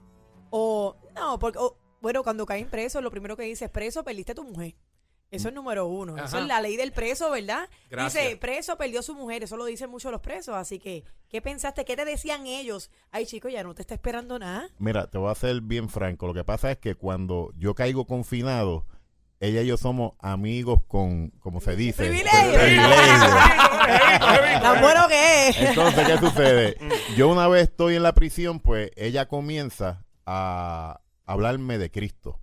O 0.51 0.97
no, 1.15 1.39
porque, 1.39 1.59
o, 1.59 1.79
bueno, 2.03 2.23
cuando 2.23 2.45
caen 2.45 2.69
presos, 2.69 3.03
lo 3.03 3.11
primero 3.11 3.37
que 3.37 3.45
dice 3.45 3.65
es 3.67 3.71
preso, 3.71 4.05
perdiste 4.05 4.33
a 4.33 4.35
tu 4.35 4.45
mujer. 4.45 4.75
Eso 5.31 5.49
es 5.49 5.55
número 5.55 5.87
uno. 5.87 6.17
Eso 6.17 6.39
es 6.39 6.47
la 6.47 6.61
ley 6.61 6.77
del 6.77 6.93
preso, 6.93 7.31
¿verdad? 7.31 7.69
Gracias. 7.91 8.25
Dice, 8.25 8.37
preso 8.39 8.79
perdió 8.79 9.03
su 9.03 9.15
mujer. 9.15 9.43
Eso 9.43 9.57
lo 9.59 9.67
dicen 9.67 9.91
mucho 9.91 10.11
los 10.11 10.23
presos. 10.23 10.55
Así 10.55 10.79
que, 10.79 11.05
¿qué 11.29 11.43
pensaste? 11.43 11.85
¿Qué 11.85 11.97
te 11.97 12.07
decían 12.07 12.47
ellos? 12.47 12.91
Ay, 13.11 13.27
chico, 13.27 13.49
ya 13.49 13.63
no 13.63 13.75
te 13.75 13.83
está 13.83 13.95
esperando 13.95 14.39
nada. 14.39 14.71
Mira, 14.79 15.07
te 15.09 15.19
voy 15.19 15.31
a 15.31 15.35
ser 15.35 15.61
bien 15.61 15.91
franco. 15.91 16.27
Lo 16.27 16.35
que 16.35 16.45
pasa 16.45 16.71
es 16.71 16.79
que 16.79 16.95
cuando 16.95 17.53
yo 17.57 17.75
caigo 17.75 18.07
confinado, 18.07 18.87
ella 19.41 19.61
y 19.61 19.67
yo 19.67 19.77
somos 19.77 20.13
amigos 20.19 20.81
con, 20.89 21.29
como 21.41 21.61
se 21.61 21.77
dice, 21.77 22.09
¡Privilegio! 22.09 22.59
privilegio. 22.59 22.89
Tan 24.63 24.81
bueno 24.81 25.09
que 25.09 25.49
es. 25.49 25.61
Entonces, 25.61 26.07
¿qué 26.07 26.19
sucede? 26.19 26.77
Yo 27.17 27.29
una 27.29 27.49
vez 27.49 27.65
estoy 27.65 27.97
en 27.97 28.03
la 28.03 28.15
prisión, 28.15 28.61
pues 28.61 28.91
ella 28.97 29.29
comienza 29.29 30.07
a 30.27 31.01
hablarme 31.27 31.77
de 31.77 31.91
Cristo. 31.91 32.41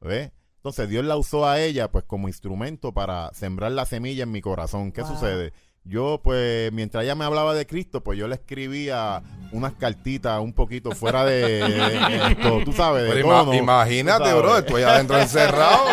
¿Ves? 0.00 0.32
Entonces 0.64 0.88
Dios 0.88 1.04
la 1.04 1.18
usó 1.18 1.46
a 1.46 1.60
ella 1.60 1.90
pues 1.90 2.04
como 2.06 2.26
instrumento 2.26 2.92
para 2.94 3.30
sembrar 3.34 3.70
la 3.72 3.84
semilla 3.84 4.22
en 4.22 4.32
mi 4.32 4.40
corazón. 4.40 4.92
¿Qué 4.92 5.02
Wow. 5.02 5.10
sucede? 5.12 5.52
Yo 5.84 6.22
pues 6.24 6.72
mientras 6.72 7.04
ella 7.04 7.14
me 7.14 7.26
hablaba 7.26 7.52
de 7.52 7.66
Cristo, 7.66 8.02
pues 8.02 8.18
yo 8.18 8.26
le 8.28 8.36
escribía 8.36 9.22
unas 9.52 9.74
cartitas 9.74 10.40
un 10.40 10.54
poquito 10.54 10.92
fuera 10.92 11.22
de 11.26 11.60
esto, 12.30 12.62
tú 12.64 12.72
sabes, 12.72 13.02
de 13.04 13.10
Pero 13.10 13.26
ima- 13.28 13.40
tono, 13.44 13.52
imagínate, 13.52 14.24
sabes. 14.24 14.42
bro, 14.42 14.56
estoy 14.56 14.82
adentro 14.84 15.18
encerrado. 15.18 15.84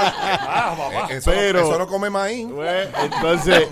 Ah, 0.53 0.75
papá. 0.77 1.13
Eh, 1.13 1.17
eso, 1.17 1.31
no- 1.31 1.35
Pero- 1.37 1.59
eso 1.59 1.77
no 1.77 1.87
come 1.87 2.09
maíz. 2.09 2.47
Pues, 2.49 2.87
entonces, 3.03 3.67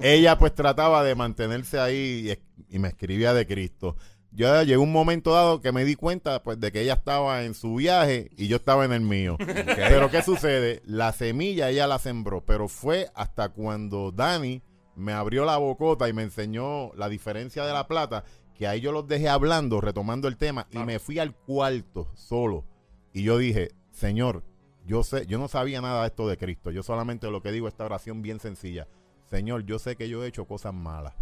ella 0.00 0.36
pues 0.38 0.52
trataba 0.56 1.04
de 1.04 1.14
mantenerse 1.14 1.78
ahí 1.78 2.36
y 2.68 2.78
me 2.80 2.88
escribía 2.88 3.32
de 3.32 3.46
Cristo. 3.46 3.94
Yo 4.34 4.62
llegó 4.62 4.82
un 4.82 4.92
momento 4.92 5.32
dado 5.32 5.60
que 5.60 5.72
me 5.72 5.84
di 5.84 5.94
cuenta 5.94 6.42
pues 6.42 6.58
de 6.58 6.72
que 6.72 6.80
ella 6.80 6.94
estaba 6.94 7.44
en 7.44 7.54
su 7.54 7.74
viaje 7.74 8.30
y 8.36 8.48
yo 8.48 8.56
estaba 8.56 8.84
en 8.86 8.92
el 8.92 9.02
mío. 9.02 9.36
Pero 9.38 10.10
¿qué 10.10 10.22
sucede? 10.22 10.82
La 10.86 11.12
semilla 11.12 11.68
ella 11.68 11.86
la 11.86 11.98
sembró, 11.98 12.42
pero 12.44 12.68
fue 12.68 13.10
hasta 13.14 13.50
cuando 13.50 14.10
Dani 14.10 14.62
me 14.96 15.12
abrió 15.12 15.44
la 15.44 15.58
bocota 15.58 16.08
y 16.08 16.12
me 16.12 16.22
enseñó 16.22 16.92
la 16.94 17.08
diferencia 17.08 17.64
de 17.64 17.72
la 17.72 17.86
plata, 17.86 18.24
que 18.54 18.66
ahí 18.66 18.80
yo 18.80 18.92
los 18.92 19.06
dejé 19.06 19.28
hablando, 19.28 19.80
retomando 19.80 20.28
el 20.28 20.36
tema, 20.36 20.66
y 20.70 20.78
me 20.78 20.98
fui 20.98 21.18
al 21.18 21.34
cuarto 21.34 22.10
solo. 22.14 22.64
Y 23.12 23.22
yo 23.22 23.38
dije, 23.38 23.70
Señor, 23.90 24.44
yo 24.86 25.02
sé, 25.02 25.26
yo 25.26 25.38
no 25.38 25.48
sabía 25.48 25.80
nada 25.80 26.02
de 26.02 26.08
esto 26.08 26.28
de 26.28 26.36
Cristo. 26.36 26.70
Yo 26.70 26.82
solamente 26.82 27.30
lo 27.30 27.42
que 27.42 27.52
digo 27.52 27.68
esta 27.68 27.84
oración 27.84 28.22
bien 28.22 28.40
sencilla. 28.40 28.88
Señor, 29.30 29.64
yo 29.64 29.78
sé 29.78 29.96
que 29.96 30.08
yo 30.08 30.24
he 30.24 30.28
hecho 30.28 30.46
cosas 30.46 30.74
malas. 30.74 31.14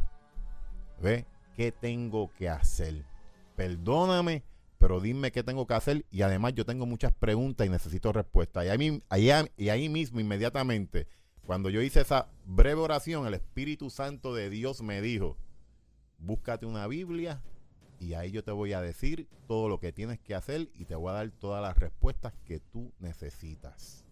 ¿Ve? 1.00 1.26
¿Qué 1.60 1.72
tengo 1.72 2.32
que 2.32 2.48
hacer? 2.48 3.04
Perdóname, 3.54 4.44
pero 4.78 4.98
dime 4.98 5.30
qué 5.30 5.42
tengo 5.42 5.66
que 5.66 5.74
hacer. 5.74 6.06
Y 6.10 6.22
además 6.22 6.54
yo 6.54 6.64
tengo 6.64 6.86
muchas 6.86 7.12
preguntas 7.12 7.66
y 7.66 7.70
necesito 7.70 8.14
respuestas. 8.14 8.64
Y 8.64 8.68
ahí, 8.70 9.02
ahí- 9.10 9.50
y 9.58 9.68
ahí 9.68 9.90
mismo, 9.90 10.20
inmediatamente, 10.20 11.06
cuando 11.44 11.68
yo 11.68 11.82
hice 11.82 12.00
esa 12.00 12.30
breve 12.46 12.80
oración, 12.80 13.26
el 13.26 13.34
Espíritu 13.34 13.90
Santo 13.90 14.32
de 14.34 14.48
Dios 14.48 14.80
me 14.80 15.02
dijo, 15.02 15.36
búscate 16.16 16.64
una 16.64 16.86
Biblia 16.86 17.42
y 17.98 18.14
ahí 18.14 18.30
yo 18.30 18.42
te 18.42 18.52
voy 18.52 18.72
a 18.72 18.80
decir 18.80 19.28
todo 19.46 19.68
lo 19.68 19.78
que 19.80 19.92
tienes 19.92 20.18
que 20.18 20.34
hacer 20.34 20.70
y 20.72 20.86
te 20.86 20.94
voy 20.94 21.10
a 21.10 21.16
dar 21.16 21.30
todas 21.30 21.60
las 21.60 21.76
respuestas 21.76 22.32
que 22.46 22.60
tú 22.60 22.90
necesitas. 23.00 24.06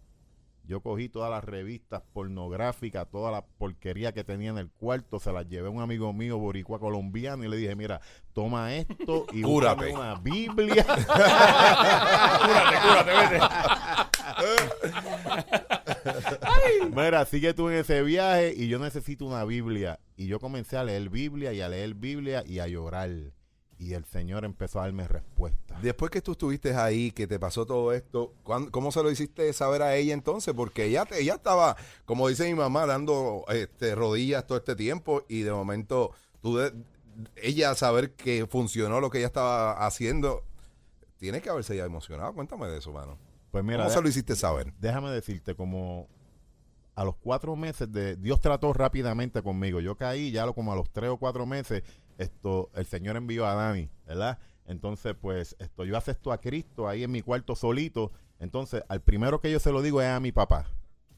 Yo 0.69 0.81
cogí 0.81 1.09
todas 1.09 1.31
las 1.31 1.43
revistas 1.43 2.03
pornográficas, 2.13 3.09
toda 3.09 3.31
la 3.31 3.43
porquería 3.43 4.11
que 4.11 4.23
tenía 4.23 4.51
en 4.51 4.59
el 4.59 4.69
cuarto, 4.69 5.19
se 5.19 5.33
las 5.33 5.49
llevé 5.49 5.67
a 5.67 5.71
un 5.71 5.81
amigo 5.81 6.13
mío, 6.13 6.37
boricua 6.37 6.77
colombiano, 6.79 7.43
y 7.43 7.47
le 7.47 7.57
dije, 7.57 7.75
mira, 7.75 8.01
toma 8.33 8.75
esto 8.75 9.25
y 9.33 9.41
Cúrate. 9.41 9.91
una 9.91 10.13
Biblia. 10.19 10.83
Cúrate, 12.43 12.75
cúrate, 12.83 13.11
vete. 13.17 13.39
Mira, 16.95 17.25
sigue 17.25 17.55
tú 17.55 17.69
en 17.69 17.77
ese 17.77 18.03
viaje 18.03 18.53
y 18.55 18.67
yo 18.67 18.77
necesito 18.77 19.25
una 19.25 19.45
Biblia. 19.45 19.99
Y 20.17 20.27
yo 20.27 20.39
comencé 20.39 20.77
a 20.77 20.83
leer 20.83 21.09
Biblia 21.09 21.51
y 21.51 21.61
a 21.61 21.69
leer 21.69 21.95
Biblia 21.95 22.43
y 22.45 22.59
a 22.59 22.67
llorar. 22.67 23.09
Y 23.81 23.93
el 23.93 24.03
Señor 24.03 24.43
empezó 24.43 24.79
a 24.79 24.83
darme 24.83 25.07
respuestas. 25.07 25.81
Después 25.81 26.11
que 26.11 26.21
tú 26.21 26.33
estuviste 26.33 26.75
ahí, 26.75 27.11
que 27.11 27.27
te 27.27 27.39
pasó 27.39 27.65
todo 27.65 27.93
esto, 27.93 28.33
¿cuán- 28.43 28.69
¿cómo 28.69 28.91
se 28.91 29.01
lo 29.01 29.09
hiciste 29.09 29.51
saber 29.53 29.81
a 29.81 29.95
ella 29.95 30.13
entonces? 30.13 30.53
Porque 30.53 30.83
ella, 30.83 31.05
te- 31.05 31.21
ella 31.21 31.35
estaba, 31.35 31.77
como 32.05 32.27
dice 32.27 32.45
mi 32.45 32.55
mamá, 32.55 32.85
dando 32.85 33.45
este, 33.47 33.95
rodillas 33.95 34.45
todo 34.45 34.57
este 34.57 34.75
tiempo 34.75 35.23
y 35.29 35.43
de 35.43 35.51
momento 35.53 36.11
tú 36.41 36.57
de- 36.57 36.73
ella 37.37 37.73
saber 37.73 38.11
que 38.15 38.45
funcionó 38.47 38.99
lo 38.99 39.09
que 39.09 39.19
ella 39.19 39.27
estaba 39.27 39.85
haciendo, 39.85 40.43
tiene 41.17 41.41
que 41.41 41.49
haberse 41.49 41.75
ya 41.77 41.85
emocionado. 41.85 42.33
Cuéntame 42.33 42.67
de 42.67 42.79
eso, 42.79 42.91
mano. 42.91 43.17
Pues 43.51 43.63
mira, 43.63 43.79
¿Cómo 43.79 43.89
se 43.89 44.01
lo 44.01 44.09
hiciste 44.09 44.35
saber? 44.35 44.73
déjame 44.79 45.09
decirte, 45.11 45.55
como 45.55 46.07
a 46.99 47.05
los 47.05 47.15
cuatro 47.15 47.55
meses 47.55 47.89
de 47.93 48.17
Dios 48.17 48.41
trató 48.41 48.73
rápidamente 48.73 49.41
conmigo. 49.41 49.79
Yo 49.79 49.95
caí 49.95 50.31
ya 50.31 50.45
como 50.51 50.73
a 50.73 50.75
los 50.75 50.91
tres 50.91 51.09
o 51.09 51.15
cuatro 51.15 51.45
meses, 51.45 51.81
esto, 52.17 52.69
el 52.75 52.85
Señor 52.85 53.15
envió 53.15 53.45
a 53.45 53.53
Dani, 53.53 53.89
¿verdad? 54.05 54.37
Entonces, 54.65 55.15
pues, 55.15 55.55
esto, 55.59 55.85
yo 55.85 55.95
acepto 55.95 56.33
a 56.33 56.41
Cristo 56.41 56.89
ahí 56.89 57.05
en 57.05 57.11
mi 57.11 57.21
cuarto 57.21 57.55
solito. 57.55 58.11
Entonces, 58.37 58.83
al 58.89 59.01
primero 59.01 59.39
que 59.39 59.49
yo 59.49 59.61
se 59.61 59.71
lo 59.71 59.81
digo 59.81 60.01
es 60.01 60.09
a 60.09 60.19
mi 60.19 60.33
papá. 60.33 60.65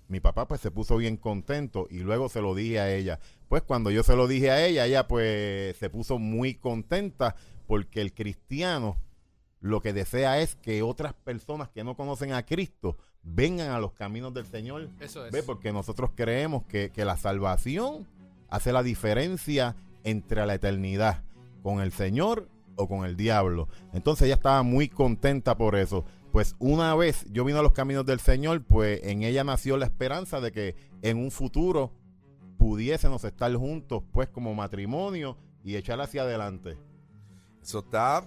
Mi 0.07 0.19
papá 0.19 0.47
pues 0.47 0.61
se 0.61 0.69
puso 0.69 0.97
bien 0.97 1.17
contento 1.17 1.87
y 1.89 2.01
luego 2.01 2.29
se 2.29 2.41
lo 2.41 2.53
dije 2.53 2.79
a 2.79 2.93
ella. 2.93 3.19
Pues 3.49 3.63
cuando 3.63 3.89
yo 3.89 4.03
se 4.03 4.15
lo 4.15 4.27
dije 4.27 4.51
a 4.51 4.63
ella, 4.63 4.85
ella 4.85 5.07
pues 5.07 5.75
se 5.77 5.89
puso 5.89 6.19
muy 6.19 6.53
contenta 6.53 7.35
porque 7.65 8.01
el 8.01 8.13
cristiano 8.13 9.01
lo 9.59 9.81
que 9.81 9.93
desea 9.93 10.41
es 10.41 10.53
que 10.53 10.83
otras 10.83 11.15
personas 11.15 11.69
que 11.69 11.83
no 11.83 11.95
conocen 11.95 12.33
a 12.33 12.45
Cristo 12.45 12.99
vengan 13.23 13.71
a 13.71 13.79
los 13.79 13.93
caminos 13.93 14.33
del 14.33 14.45
Señor. 14.45 14.89
Eso 14.99 15.25
es. 15.25 15.31
¿Ve? 15.31 15.43
Porque 15.43 15.71
nosotros 15.71 16.11
creemos 16.15 16.63
que, 16.65 16.91
que 16.91 17.05
la 17.05 17.17
salvación 17.17 18.07
hace 18.49 18.71
la 18.73 18.83
diferencia 18.83 19.75
entre 20.03 20.45
la 20.45 20.55
eternidad 20.55 21.23
con 21.63 21.79
el 21.81 21.91
Señor 21.91 22.49
o 22.75 22.87
con 22.87 23.05
el 23.05 23.15
diablo. 23.15 23.67
Entonces 23.93 24.25
ella 24.25 24.35
estaba 24.35 24.63
muy 24.63 24.89
contenta 24.89 25.57
por 25.57 25.75
eso. 25.75 26.05
Pues 26.31 26.55
una 26.59 26.95
vez 26.95 27.25
yo 27.29 27.43
vine 27.43 27.59
a 27.59 27.61
los 27.61 27.73
caminos 27.73 28.05
del 28.05 28.19
Señor, 28.19 28.63
pues 28.63 29.01
en 29.03 29.23
ella 29.23 29.43
nació 29.43 29.77
la 29.77 29.85
esperanza 29.85 30.39
de 30.39 30.51
que 30.51 30.75
en 31.01 31.17
un 31.17 31.29
futuro 31.29 31.91
pudiésemos 32.57 33.23
estar 33.23 33.53
juntos, 33.55 34.03
pues 34.11 34.29
como 34.29 34.53
matrimonio 34.53 35.37
y 35.63 35.75
echar 35.75 35.99
hacia 35.99 36.21
adelante. 36.21 36.77
Eso 37.61 37.79
está 37.79 38.25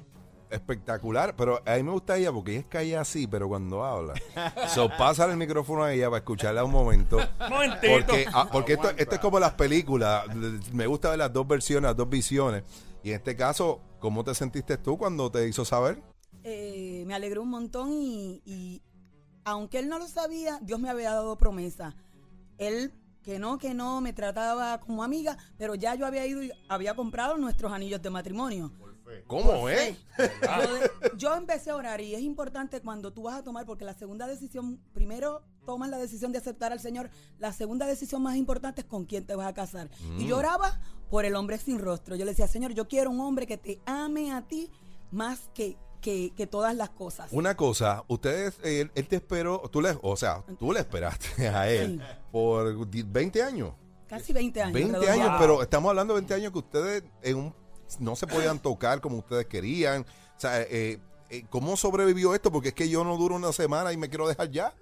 espectacular, 0.54 1.34
pero 1.36 1.62
a 1.66 1.76
mí 1.76 1.82
me 1.82 1.92
gusta 1.92 2.16
ella 2.16 2.32
porque 2.32 2.52
ella 2.52 2.60
es 2.60 2.66
calla 2.66 3.00
así, 3.00 3.26
pero 3.26 3.48
cuando 3.48 3.84
habla. 3.84 4.14
So, 4.68 4.88
pasa 4.88 5.24
el 5.26 5.36
micrófono 5.36 5.84
a 5.84 5.92
ella 5.92 6.06
para 6.06 6.18
escucharla 6.18 6.64
un 6.64 6.72
momento. 6.72 7.18
Momentito. 7.48 7.92
Porque, 7.92 8.26
ah, 8.32 8.48
porque 8.50 8.72
esto, 8.74 8.90
esto 8.90 9.14
es 9.14 9.20
como 9.20 9.38
las 9.38 9.54
películas. 9.54 10.24
Me 10.72 10.86
gusta 10.86 11.10
ver 11.10 11.18
las 11.18 11.32
dos 11.32 11.46
versiones, 11.46 11.88
las 11.88 11.96
dos 11.96 12.08
visiones. 12.08 12.64
Y 13.02 13.10
en 13.10 13.16
este 13.16 13.36
caso, 13.36 13.80
¿cómo 14.00 14.24
te 14.24 14.34
sentiste 14.34 14.78
tú 14.78 14.96
cuando 14.96 15.30
te 15.30 15.46
hizo 15.46 15.64
saber? 15.64 16.02
Eh, 16.42 17.04
me 17.06 17.14
alegró 17.14 17.42
un 17.42 17.50
montón 17.50 17.92
y, 17.92 18.42
y 18.44 18.82
aunque 19.44 19.78
él 19.78 19.88
no 19.88 19.98
lo 19.98 20.08
sabía, 20.08 20.58
Dios 20.62 20.80
me 20.80 20.88
había 20.88 21.10
dado 21.10 21.36
promesa. 21.36 21.94
Él, 22.58 22.92
que 23.22 23.38
no, 23.38 23.58
que 23.58 23.74
no, 23.74 24.00
me 24.00 24.12
trataba 24.12 24.80
como 24.80 25.02
amiga, 25.04 25.36
pero 25.58 25.74
ya 25.74 25.94
yo 25.94 26.06
había 26.06 26.26
ido 26.26 26.42
y 26.42 26.52
había 26.68 26.94
comprado 26.94 27.36
nuestros 27.36 27.72
anillos 27.72 28.00
de 28.02 28.10
matrimonio. 28.10 28.72
¿Cómo 29.26 29.60
Por 29.60 29.70
es? 29.72 29.96
fe. 30.16 30.30
Yo, 31.16 31.34
empecé 31.34 31.70
a 31.70 31.76
orar 31.76 32.00
y 32.00 32.14
es 32.14 32.22
importante 32.22 32.80
cuando 32.80 33.12
tú 33.12 33.22
vas 33.24 33.36
a 33.38 33.42
tomar, 33.44 33.66
porque 33.66 33.84
la 33.84 33.94
segunda 33.94 34.26
decisión, 34.26 34.80
primero 34.92 35.42
tomas 35.66 35.88
la 35.90 35.98
decisión 35.98 36.32
de 36.32 36.38
aceptar 36.38 36.72
al 36.72 36.80
Señor, 36.80 37.10
la 37.38 37.52
segunda 37.52 37.86
decisión 37.86 38.22
más 38.22 38.36
importante 38.36 38.80
es 38.82 38.86
con 38.86 39.04
quién 39.04 39.26
te 39.26 39.34
vas 39.34 39.46
a 39.46 39.54
casar. 39.54 39.90
Y 40.18 40.26
yo 40.26 40.38
oraba 40.38 40.80
por 41.10 41.24
el 41.24 41.34
hombre 41.36 41.58
sin 41.58 41.78
rostro. 41.78 42.16
Yo 42.16 42.24
le 42.24 42.32
decía, 42.32 42.48
Señor, 42.48 42.72
yo 42.72 42.88
quiero 42.88 43.10
un 43.10 43.20
hombre 43.20 43.46
que 43.46 43.56
te 43.58 43.80
ame 43.86 44.32
a 44.32 44.42
ti 44.42 44.70
más 45.10 45.48
que, 45.54 45.76
que, 46.00 46.32
que 46.34 46.46
todas 46.46 46.74
las 46.74 46.90
cosas. 46.90 47.28
Una 47.32 47.56
cosa, 47.56 48.04
ustedes, 48.08 48.58
él, 48.62 48.90
él 48.94 49.08
te 49.08 49.16
esperó, 49.16 49.60
tú 49.70 49.80
le, 49.80 49.96
o 50.02 50.16
sea, 50.16 50.44
tú 50.58 50.72
le 50.72 50.80
esperaste 50.80 51.48
a 51.48 51.68
él 51.70 52.00
Sí. 52.00 52.06
por 52.32 52.88
di- 52.90 53.02
20 53.02 53.42
años. 53.42 53.72
Casi 54.06 54.32
20 54.32 54.60
años. 54.62 54.74
20 54.74 54.92
redondeado. 54.98 55.22
años, 55.22 55.36
pero 55.40 55.62
estamos 55.62 55.88
hablando 55.88 56.14
de 56.14 56.20
20 56.20 56.34
años 56.34 56.52
que 56.52 56.58
ustedes 56.58 57.04
en 57.22 57.36
un- 57.36 57.54
no 57.99 58.16
se 58.16 58.27
podían 58.27 58.59
tocar 58.59 59.01
como 59.01 59.18
ustedes 59.18 59.47
querían. 59.47 60.03
O 60.03 60.40
sea, 60.40 60.62
eh, 60.62 60.99
eh, 61.31 61.44
¿cómo 61.51 61.77
sobrevivió 61.77 62.35
esto? 62.35 62.53
Porque 62.53 62.68
es 62.68 62.75
que 62.75 62.88
yo 62.88 63.05
no 63.05 63.16
duro 63.16 63.35
una 63.37 63.53
semana 63.53 63.92
y 63.92 63.97
me 63.97 64.09
quiero 64.09 64.29
dejar 64.29 64.51
ya. 64.51 64.73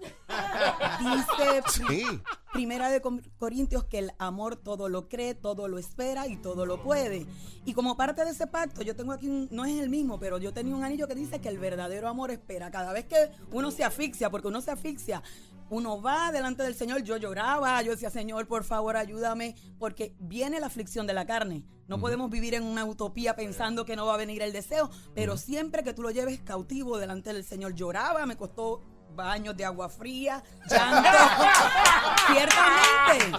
Dice 1.00 1.62
Sí. 1.68 2.04
Primera 2.52 2.90
de 2.90 3.00
Corintios 3.38 3.84
que 3.84 3.98
el 3.98 4.12
amor 4.18 4.56
todo 4.56 4.88
lo 4.90 5.08
cree, 5.08 5.34
todo 5.34 5.68
lo 5.68 5.78
espera 5.78 6.26
y 6.28 6.36
todo 6.36 6.66
lo 6.66 6.82
puede. 6.82 7.26
Y 7.64 7.72
como 7.72 7.96
parte 7.96 8.24
de 8.24 8.30
ese 8.32 8.46
pacto, 8.46 8.82
yo 8.82 8.94
tengo 8.94 9.12
aquí, 9.12 9.26
un- 9.28 9.48
no 9.50 9.64
es 9.64 9.78
el 9.80 9.88
mismo, 9.88 10.18
pero 10.20 10.36
yo 10.38 10.52
tenía 10.52 10.74
un 10.76 10.84
anillo 10.84 11.08
que 11.08 11.14
dice 11.14 11.40
que 11.40 11.48
el 11.48 11.58
verdadero 11.58 12.08
amor 12.08 12.30
espera. 12.30 12.70
Cada 12.70 12.92
vez 12.92 13.06
que 13.06 13.30
uno 13.52 13.70
se 13.70 13.84
asfixia, 13.84 14.28
porque 14.30 14.48
uno 14.48 14.60
se 14.60 14.70
asfixia, 14.70 15.22
uno 15.70 16.02
va 16.02 16.30
delante 16.30 16.62
del 16.62 16.74
Señor, 16.74 17.02
yo 17.02 17.16
lloraba, 17.16 17.80
yo 17.80 17.92
decía, 17.92 18.10
Señor, 18.10 18.46
por 18.46 18.64
favor, 18.64 18.96
ayúdame, 18.98 19.54
porque 19.78 20.14
viene 20.18 20.60
la 20.60 20.66
aflicción 20.66 21.06
de 21.06 21.14
la 21.14 21.24
carne. 21.24 21.64
No 21.88 21.98
podemos 21.98 22.30
vivir 22.30 22.54
en 22.54 22.64
una 22.64 22.84
utopía 22.84 23.34
pensando 23.34 23.86
que 23.86 23.96
no 23.96 24.04
va 24.06 24.14
a 24.14 24.18
venir 24.18 24.42
el 24.42 24.52
deseo, 24.52 24.90
pero 25.14 25.38
siempre 25.38 25.82
que 25.82 25.94
tú 25.94 26.02
lo 26.02 26.10
lleves 26.10 26.40
cautivo 26.40 26.98
delante 26.98 27.32
del 27.32 27.44
Señor, 27.44 27.74
lloraba, 27.74 28.26
me 28.26 28.36
costó 28.36 28.82
baños 29.14 29.56
de 29.56 29.64
agua 29.64 29.88
fría, 29.88 30.42
llanto. 30.68 31.08
ciertamente, 32.32 33.38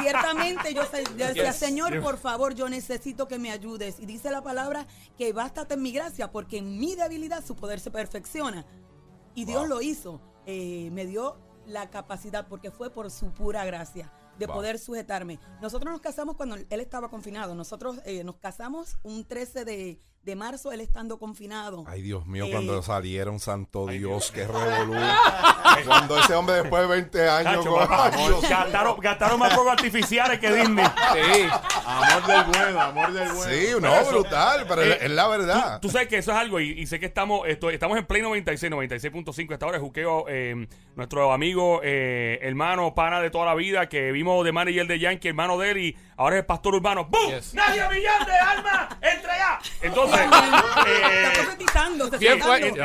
ciertamente 0.00 0.74
yo, 0.74 0.84
se- 0.86 1.04
yo 1.16 1.26
decía, 1.26 1.50
Yes. 1.50 1.56
Señor, 1.56 2.00
por 2.02 2.18
favor, 2.18 2.54
yo 2.54 2.68
necesito 2.68 3.28
que 3.28 3.38
me 3.38 3.50
ayudes. 3.50 3.98
Y 4.00 4.06
dice 4.06 4.30
la 4.30 4.42
palabra 4.42 4.86
que 5.16 5.32
bástate 5.32 5.74
en 5.74 5.82
mi 5.82 5.92
gracia, 5.92 6.30
porque 6.30 6.58
en 6.58 6.78
mi 6.78 6.94
debilidad 6.94 7.44
su 7.44 7.56
poder 7.56 7.80
se 7.80 7.90
perfecciona. 7.90 8.64
Y 9.34 9.44
Dios 9.44 9.68
lo 9.68 9.82
hizo. 9.82 10.20
Eh, 10.46 10.88
me 10.92 11.04
dio 11.06 11.36
la 11.66 11.90
capacidad, 11.90 12.46
porque 12.48 12.70
fue 12.70 12.90
por 12.90 13.10
su 13.10 13.32
pura 13.32 13.64
gracia, 13.64 14.12
de 14.38 14.46
Wow. 14.46 14.56
poder 14.56 14.78
sujetarme. 14.78 15.40
Nosotros 15.60 15.90
nos 15.92 16.00
casamos 16.00 16.36
cuando 16.36 16.54
él 16.56 16.80
estaba 16.80 17.08
confinado. 17.10 17.54
Nosotros 17.54 17.98
eh, 18.04 18.22
nos 18.24 18.36
casamos 18.36 18.96
un 19.02 19.24
13 19.26 19.64
de, 19.64 20.00
de 20.26 20.34
marzo, 20.36 20.72
él 20.72 20.80
estando 20.80 21.18
confinado. 21.18 21.84
Ay, 21.86 22.02
Dios 22.02 22.26
mío, 22.26 22.46
Eh, 22.46 22.50
cuando 22.50 22.82
salieron, 22.82 23.38
santo 23.38 23.86
Ay, 23.88 23.98
Dios, 24.00 24.32
qué 24.32 24.44
revolú. 24.46 24.94
cuando 25.86 26.18
ese 26.18 26.34
hombre 26.34 26.56
después 26.56 26.82
de 26.82 26.88
20 26.88 27.28
años... 27.28 27.64
Chacho, 27.64 27.70
con- 27.76 28.26
Dios 28.26 28.42
gastaron, 28.48 28.98
gastaron 29.00 29.38
más 29.38 29.54
fuegos 29.54 29.72
artificiales 29.72 30.38
que 30.40 30.52
Disney. 30.52 30.84
Sí, 30.84 31.42
amor 31.86 32.26
del 32.26 32.44
bueno, 32.44 32.80
amor 32.80 33.12
del 33.12 33.28
bueno. 33.32 33.52
Sí, 33.54 33.66
no, 33.74 33.80
Pero 33.80 33.94
eso- 33.94 34.10
brutal, 34.10 34.64
pero 34.68 34.82
Eh, 34.82 34.98
es 35.02 35.10
la 35.10 35.28
verdad. 35.28 35.80
Tú 35.80 35.88
sabes 35.90 36.08
que 36.08 36.18
eso 36.18 36.32
es 36.32 36.36
algo, 36.36 36.58
y, 36.60 36.70
y 36.72 36.86
sé 36.86 36.98
que 36.98 37.06
estamos 37.06 37.46
esto, 37.46 37.70
estamos 37.70 37.96
en 37.96 38.04
Play 38.06 38.20
96, 38.22 38.72
96.5 38.72 39.52
esta 39.52 39.66
hora. 39.66 39.78
Juqueo, 39.78 40.24
eh, 40.28 40.66
nuestro 40.96 41.32
amigo, 41.32 41.80
eh, 41.84 42.40
hermano, 42.42 42.94
pana 42.96 43.20
de 43.20 43.30
toda 43.30 43.46
la 43.46 43.54
vida, 43.54 43.88
que 43.88 44.10
vimos 44.10 44.44
de 44.44 44.50
manager 44.50 44.88
de 44.88 44.98
Yankee, 44.98 45.28
hermano 45.28 45.56
de 45.58 45.70
él, 45.70 45.78
y 45.78 45.96
ahora 46.16 46.36
es 46.36 46.40
el 46.40 46.46
pastor 46.46 46.74
urbano. 46.74 47.04
¡Bum! 47.04 47.30
Yes. 47.30 47.54
¡Nadie 47.54 47.86
brillante, 47.88 48.32
alma! 48.32 48.88
¡Entrega! 49.00 49.60
Entonces, 49.82 50.20
Está 50.20 50.84
eh, 50.86 51.30
profetizando, 51.34 52.10
se 52.10 52.18
¿quién 52.18 52.32
está 52.34 52.44
fue? 52.46 52.60
dando. 52.60 52.84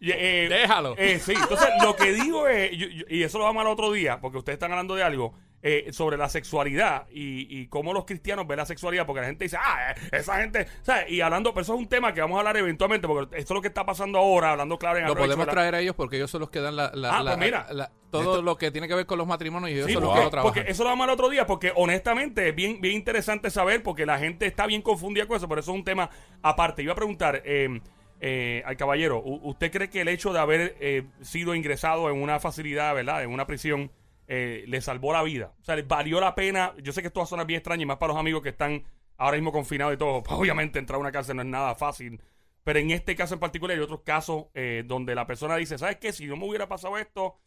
Eh, 0.00 0.46
eh, 0.46 0.48
Déjalo. 0.48 0.94
eh, 0.96 1.18
sí, 1.18 1.32
entonces 1.34 1.68
lo 1.82 1.96
que 1.96 2.12
digo 2.12 2.46
es, 2.48 2.70
yo- 2.76 2.86
yo- 2.88 3.04
y 3.08 3.22
eso 3.22 3.38
lo 3.38 3.44
vamos 3.44 3.62
al 3.62 3.66
otro 3.68 3.90
día, 3.92 4.20
porque 4.20 4.38
ustedes 4.38 4.54
están 4.56 4.70
hablando 4.70 4.94
de 4.94 5.02
algo, 5.02 5.34
eh, 5.60 5.88
sobre 5.90 6.16
la 6.16 6.28
sexualidad 6.28 7.08
y, 7.10 7.48
y 7.62 7.66
cómo 7.66 7.92
los 7.92 8.04
cristianos 8.04 8.46
ven 8.46 8.58
la 8.58 8.64
sexualidad, 8.64 9.06
porque 9.06 9.22
la 9.22 9.26
gente 9.26 9.46
dice, 9.46 9.56
ah, 9.60 9.90
eh, 9.90 10.08
esa 10.12 10.36
gente, 10.40 10.68
¿sabes? 10.82 11.10
Y 11.10 11.20
hablando, 11.20 11.52
pero 11.52 11.62
eso 11.62 11.74
es 11.74 11.80
un 11.80 11.88
tema 11.88 12.14
que 12.14 12.20
vamos 12.20 12.36
a 12.36 12.38
hablar 12.40 12.56
eventualmente, 12.58 13.08
porque 13.08 13.36
esto 13.38 13.54
es 13.54 13.56
lo 13.56 13.60
que 13.60 13.66
está 13.66 13.84
pasando 13.84 14.18
ahora, 14.18 14.52
hablando 14.52 14.78
claro 14.78 14.98
en 15.00 15.06
Lo 15.06 15.16
podemos 15.16 15.38
¿verdad? 15.38 15.52
traer 15.52 15.74
a 15.74 15.80
ellos 15.80 15.96
porque 15.96 16.14
ellos 16.16 16.30
son 16.30 16.42
los 16.42 16.50
que 16.50 16.60
dan 16.60 16.76
la, 16.76 16.92
la- 16.94 17.18
Ah, 17.18 17.22
la- 17.24 17.32
pues 17.34 17.44
mira. 17.44 17.66
la- 17.72 17.90
todo 18.12 18.40
lo 18.40 18.56
que 18.56 18.70
tiene 18.70 18.86
que 18.86 18.94
ver 18.94 19.04
con 19.06 19.18
los 19.18 19.26
matrimonios 19.26 19.70
y 19.70 19.74
ellos 19.74 19.86
Sí, 19.88 19.94
son 19.94 20.02
los 20.04 20.10
porque, 20.10 20.20
que 20.20 20.24
lo 20.26 20.30
trabajan. 20.30 20.54
porque 20.54 20.70
eso 20.70 20.84
lo 20.84 20.90
vamos 20.90 21.04
al 21.04 21.10
otro 21.10 21.28
día, 21.28 21.44
porque 21.44 21.72
honestamente 21.74 22.50
es 22.50 22.54
bien, 22.54 22.80
bien 22.80 22.94
interesante 22.94 23.50
saber, 23.50 23.82
porque 23.82 24.06
la 24.06 24.18
gente 24.20 24.46
está 24.46 24.64
bien 24.64 24.80
confundida 24.80 25.26
con 25.26 25.36
eso, 25.38 25.48
pero 25.48 25.60
eso 25.60 25.72
es 25.72 25.76
un 25.76 25.84
tema 25.84 26.08
aparte. 26.40 26.84
Iba 26.84 26.92
a 26.92 26.96
preguntar 26.96 27.42
eh, 27.44 27.80
eh, 28.20 28.62
al 28.66 28.76
caballero, 28.76 29.20
¿u- 29.22 29.48
¿usted 29.48 29.70
cree 29.72 29.90
que 29.90 30.00
el 30.00 30.08
hecho 30.08 30.32
de 30.32 30.38
haber 30.40 30.76
eh, 30.80 31.04
sido 31.22 31.54
ingresado 31.54 32.10
en 32.10 32.20
una 32.22 32.40
facilidad, 32.40 32.94
¿verdad? 32.94 33.22
En 33.22 33.30
una 33.30 33.46
prisión, 33.46 33.90
eh, 34.26 34.64
le 34.66 34.80
salvó 34.80 35.12
la 35.12 35.22
vida? 35.22 35.54
O 35.60 35.64
sea, 35.64 35.76
¿le 35.76 35.82
valió 35.82 36.20
la 36.20 36.34
pena? 36.34 36.74
Yo 36.82 36.92
sé 36.92 37.00
que 37.02 37.08
esto 37.08 37.20
va 37.20 37.24
a 37.24 37.28
sonar 37.28 37.46
bien 37.46 37.58
extraño, 37.58 37.82
y 37.82 37.86
más 37.86 37.98
para 37.98 38.12
los 38.12 38.20
amigos 38.20 38.42
que 38.42 38.50
están 38.50 38.84
ahora 39.16 39.36
mismo 39.36 39.52
confinados 39.52 39.94
y 39.94 39.96
todo. 39.98 40.22
Obviamente 40.30 40.78
entrar 40.78 40.96
a 40.96 41.00
una 41.00 41.12
cárcel 41.12 41.36
no 41.36 41.42
es 41.42 41.48
nada 41.48 41.74
fácil. 41.74 42.20
Pero 42.64 42.78
en 42.80 42.90
este 42.90 43.16
caso 43.16 43.34
en 43.34 43.40
particular 43.40 43.76
hay 43.76 43.82
otros 43.82 44.02
casos 44.02 44.46
eh, 44.54 44.82
donde 44.86 45.14
la 45.14 45.26
persona 45.26 45.56
dice, 45.56 45.78
¿sabes 45.78 45.96
qué? 45.96 46.12
Si 46.12 46.26
no 46.26 46.36
me 46.36 46.46
hubiera 46.46 46.68
pasado 46.68 46.98
esto, 46.98 47.38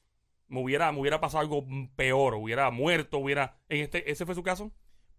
me 0.47 0.61
hubiera, 0.61 0.91
me 0.91 0.99
hubiera 0.99 1.19
pasado 1.21 1.41
algo 1.41 1.65
peor, 1.95 2.33
hubiera 2.35 2.69
muerto, 2.71 3.19
hubiera... 3.19 3.57
En 3.69 3.81
este, 3.81 4.09
¿Ese 4.11 4.25
fue 4.25 4.35
su 4.35 4.43
caso? 4.43 4.71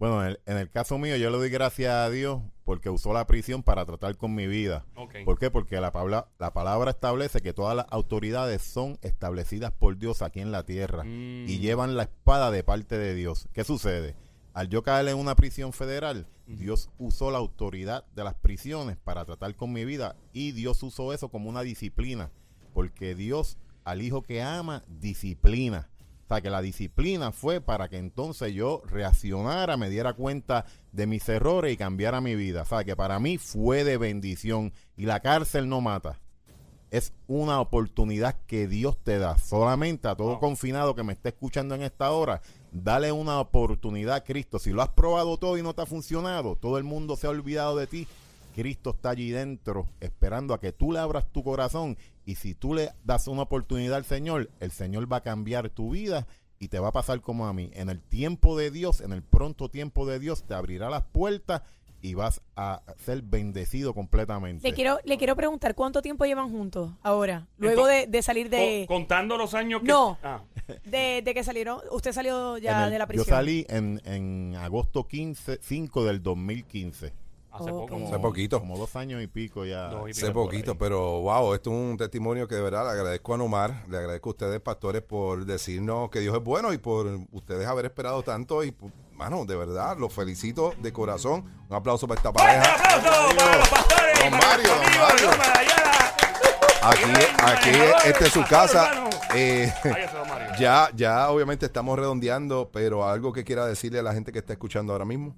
Bueno, 0.03 0.21
en 0.25 0.31
el, 0.31 0.41
en 0.47 0.57
el 0.57 0.69
caso 0.69 0.99
mío, 0.99 1.15
yo 1.15 1.31
le 1.31 1.37
doy 1.37 1.49
gracias 1.49 1.93
a 1.93 2.11
Dios 2.11 2.41
porque 2.65 2.91
usó 2.91 3.13
la 3.13 3.25
prisión 3.29 3.63
para 3.63 3.87
tratar 3.87 4.17
con 4.17 4.35
mi 4.35 4.49
vida. 4.49 4.85
¿Por 5.25 5.39
qué? 5.39 5.49
Porque 5.49 5.81
la, 5.81 5.93
palabra 5.93 6.27
la 6.41 6.53
palabra 6.53 6.91
establece 6.91 7.41
que 7.41 7.53
todas 7.53 7.77
las 7.77 7.87
autoridades 7.89 8.63
son 8.63 8.99
establecidas 9.03 9.71
por 9.71 9.97
Dios 9.97 10.23
aquí 10.23 10.41
en 10.41 10.51
la 10.51 10.65
tierra 10.65 11.05
Mm. 11.05 11.47
y 11.49 11.59
llevan 11.61 11.97
la 11.97 12.03
espada 12.03 12.51
de 12.51 12.65
parte 12.65 12.99
de 12.99 13.15
Dios. 13.15 13.49
¿Qué 13.53 13.63
sucede? 13.63 14.17
Al 14.55 14.69
yo 14.69 14.83
caer 14.83 15.07
en 15.07 15.19
una 15.19 15.37
prisión 15.37 15.73
federal, 15.73 16.27
Dios 16.49 16.91
usó 16.99 17.31
la 17.31 17.39
autoridad 17.39 18.05
de 18.17 18.25
las 18.25 18.35
prisiones 18.35 18.97
para 18.97 19.25
tratar 19.25 19.55
con 19.55 19.73
mi 19.73 19.85
vida 19.85 20.17
y 20.33 20.51
Dios 20.51 20.83
usó 20.83 21.13
eso 21.13 21.29
como 21.29 21.49
una 21.49 21.63
disciplina, 21.63 22.33
porque 22.75 23.15
Dios 23.15 23.57
al 23.85 24.03
hijo 24.03 24.23
que 24.23 24.43
ama 24.43 24.83
disciplina. 24.89 25.89
Sea, 26.33 26.41
que 26.41 26.49
la 26.49 26.63
disciplina 26.63 27.31
fue 27.31 27.61
para 27.61 27.91
que 27.91 27.99
entonces 27.99 28.55
yo 28.55 28.81
reaccionara, 28.87 29.77
me 29.77 29.91
diera 29.91 30.15
cuenta 30.15 30.65
de 30.91 31.07
mis 31.07 31.29
errores 31.29 31.75
y 31.75 31.77
cambiara 31.77 32.23
mi 32.23 32.35
vida. 32.37 32.63
O 32.63 32.65
sea, 32.65 32.85
que 32.85 32.97
para 32.97 33.19
mí 33.19 33.37
fue 33.37 33.85
de 33.85 33.99
bendición 33.99 34.73
y 34.97 35.05
la 35.05 35.21
cárcel 35.21 35.69
no 35.69 35.83
mata. 35.83 36.21
Es 36.91 37.13
una 37.27 37.61
oportunidad 37.61 38.35
que 38.47 38.67
Dios 38.67 38.97
te 39.05 39.19
da. 39.19 39.37
Solamente 39.37 40.09
a 40.09 40.15
todo 40.15 40.41
confinado 40.41 40.95
que 40.95 41.03
me 41.03 41.13
esté 41.13 41.29
escuchando 41.29 41.75
en 41.75 41.83
esta 41.83 42.11
hora, 42.13 42.41
dale 42.71 43.13
una 43.13 43.39
oportunidad 43.39 44.15
a 44.15 44.25
Cristo. 44.25 44.59
Si 44.59 44.71
lo 44.71 44.81
has 44.81 44.89
probado 44.89 45.37
todo 45.37 45.59
y 45.59 45.63
no 45.63 45.75
te 45.75 45.83
ha 45.83 45.87
funcionado, 45.87 46.57
todo 46.57 46.79
el 46.79 46.85
mundo 46.85 47.17
se 47.17 47.27
ha 47.27 47.31
olvidado 47.31 47.77
de 47.77 47.87
ti. 47.87 48.09
Cristo 48.53 48.91
está 48.91 49.11
allí 49.11 49.31
dentro 49.31 49.89
esperando 50.01 50.55
a 50.55 50.61
que 50.61 50.73
tú 50.73 50.93
le 50.93 50.99
abras 51.01 51.27
tu 51.33 51.43
corazón 51.43 51.97
y 52.25 52.37
si 52.37 52.55
tú 52.55 52.75
le 52.75 52.91
das 53.05 53.27
una 53.29 53.43
oportunidad 53.43 53.97
al 53.97 54.05
Señor, 54.05 54.51
el 54.61 54.71
Señor 54.71 55.11
va 55.13 55.17
a 55.19 55.23
cambiar 55.23 55.71
tu 55.71 55.91
vida 55.91 56.27
y 56.59 56.69
te 56.69 56.79
va 56.79 56.89
a 56.89 56.93
pasar 56.93 57.21
como 57.21 57.47
a 57.49 57.53
mí. 57.53 57.71
En 57.75 57.89
el 57.91 58.01
tiempo 58.01 58.57
de 58.57 58.71
Dios, 58.71 59.01
en 59.01 59.13
el 59.13 59.23
pronto 59.23 59.69
tiempo 59.69 60.07
de 60.07 60.19
Dios, 60.21 60.45
te 60.45 60.55
abrirá 60.55 60.89
las 60.91 61.03
puertas 61.03 61.63
y 62.05 62.15
vas 62.15 62.41
a 62.57 62.83
ser 62.99 63.23
bendecido 63.23 63.95
completamente. 63.95 64.69
Le 64.69 64.75
quiero, 64.75 64.99
le 65.05 65.17
quiero 65.19 65.37
preguntar, 65.37 65.75
¿cuánto 65.77 66.03
tiempo 66.03 66.25
llevan 66.25 66.51
juntos 66.51 66.91
ahora? 67.03 67.47
Luego 67.59 67.83
Entonces, 67.89 68.11
de, 68.11 68.19
de 68.19 68.23
salir 68.23 68.51
de, 68.51 68.85
Co- 68.89 68.95
contando 68.95 69.37
los 69.37 69.55
años 69.55 69.83
que... 69.83 69.87
No. 69.89 70.19
Ah, 70.23 70.43
de, 70.85 71.23
de 71.25 71.35
que 71.35 71.45
salieron, 71.45 71.79
usted 71.93 72.13
salió 72.13 72.59
ya 72.59 72.87
el- 72.87 72.91
de 72.93 72.99
la 72.99 73.07
prisión. 73.07 73.27
Yo 73.27 73.31
salí 73.33 73.67
en, 73.69 74.01
en 74.05 74.57
agosto 74.57 75.07
15, 75.07 75.59
5 75.63 76.05
del 76.05 76.23
2015. 76.25 77.13
Hace 77.53 77.71
poco. 77.71 77.97
Hace 78.07 78.19
poquito. 78.19 78.61
Como 78.61 78.79
dos 78.79 78.97
años 78.97 79.23
y 79.23 79.27
pico 79.27 79.65
ya. 79.65 79.91
Y 80.07 80.11
Hace 80.11 80.29
pico 80.29 80.45
poquito, 80.45 80.79
pero 80.79 81.21
wow, 81.21 81.53
esto 81.55 81.71
es 81.71 81.77
un 81.77 81.97
testimonio 81.99 82.49
que 82.49 82.55
de 82.55 82.63
verdad 82.63 82.85
le 82.85 82.91
agradezco 82.93 83.35
a 83.35 83.37
Nomar, 83.37 83.85
le 83.89 83.99
agradezco 83.99 84.31
a 84.31 84.33
ustedes, 84.33 84.61
pastores, 84.61 85.03
por 85.03 85.45
decirnos 85.45 86.09
que 86.11 86.21
Dios 86.21 86.35
es 86.35 86.43
bueno 86.43 86.73
y 86.73 86.79
por 86.79 87.07
ustedes 87.31 87.67
haber 87.67 87.85
esperado 87.85 88.23
tanto. 88.23 88.65
Y, 88.65 88.75
mano, 89.13 89.45
de 89.45 89.55
verdad, 89.57 89.99
los 89.99 90.13
felicito 90.13 90.73
de 90.81 90.93
corazón. 90.93 91.45
Un 91.69 91.77
aplauso 91.77 92.09
para 92.09 92.21
esta 92.21 92.33
¡Fuerte 92.33 92.59
pareja. 92.59 92.97
aplauso 92.97 93.37
para 93.37 93.59
los 93.59 93.69
pastores! 93.69 94.19
Don 94.21 94.31
Mario, 94.33 94.69
don 94.69 94.99
Mario. 94.99 95.73
Aquí, 96.85 97.13
aquí, 97.45 97.71
esta 98.09 98.27
es 98.27 98.33
su 98.33 98.43
casa. 98.45 99.09
Eh, 99.35 99.73
ya, 100.59 100.91
ya, 100.95 101.31
obviamente 101.31 101.67
estamos 101.67 101.97
redondeando, 101.99 102.71
pero 102.73 103.09
algo 103.09 103.33
que 103.33 103.45
quiera 103.45 103.67
decirle 103.67 104.01
a 104.01 104.03
la 104.03 104.13
gente 104.13 104.33
que 104.33 104.41
está 104.41 104.53
escuchando 104.53 104.93
ahora 104.93 105.05
mismo. 105.05 105.37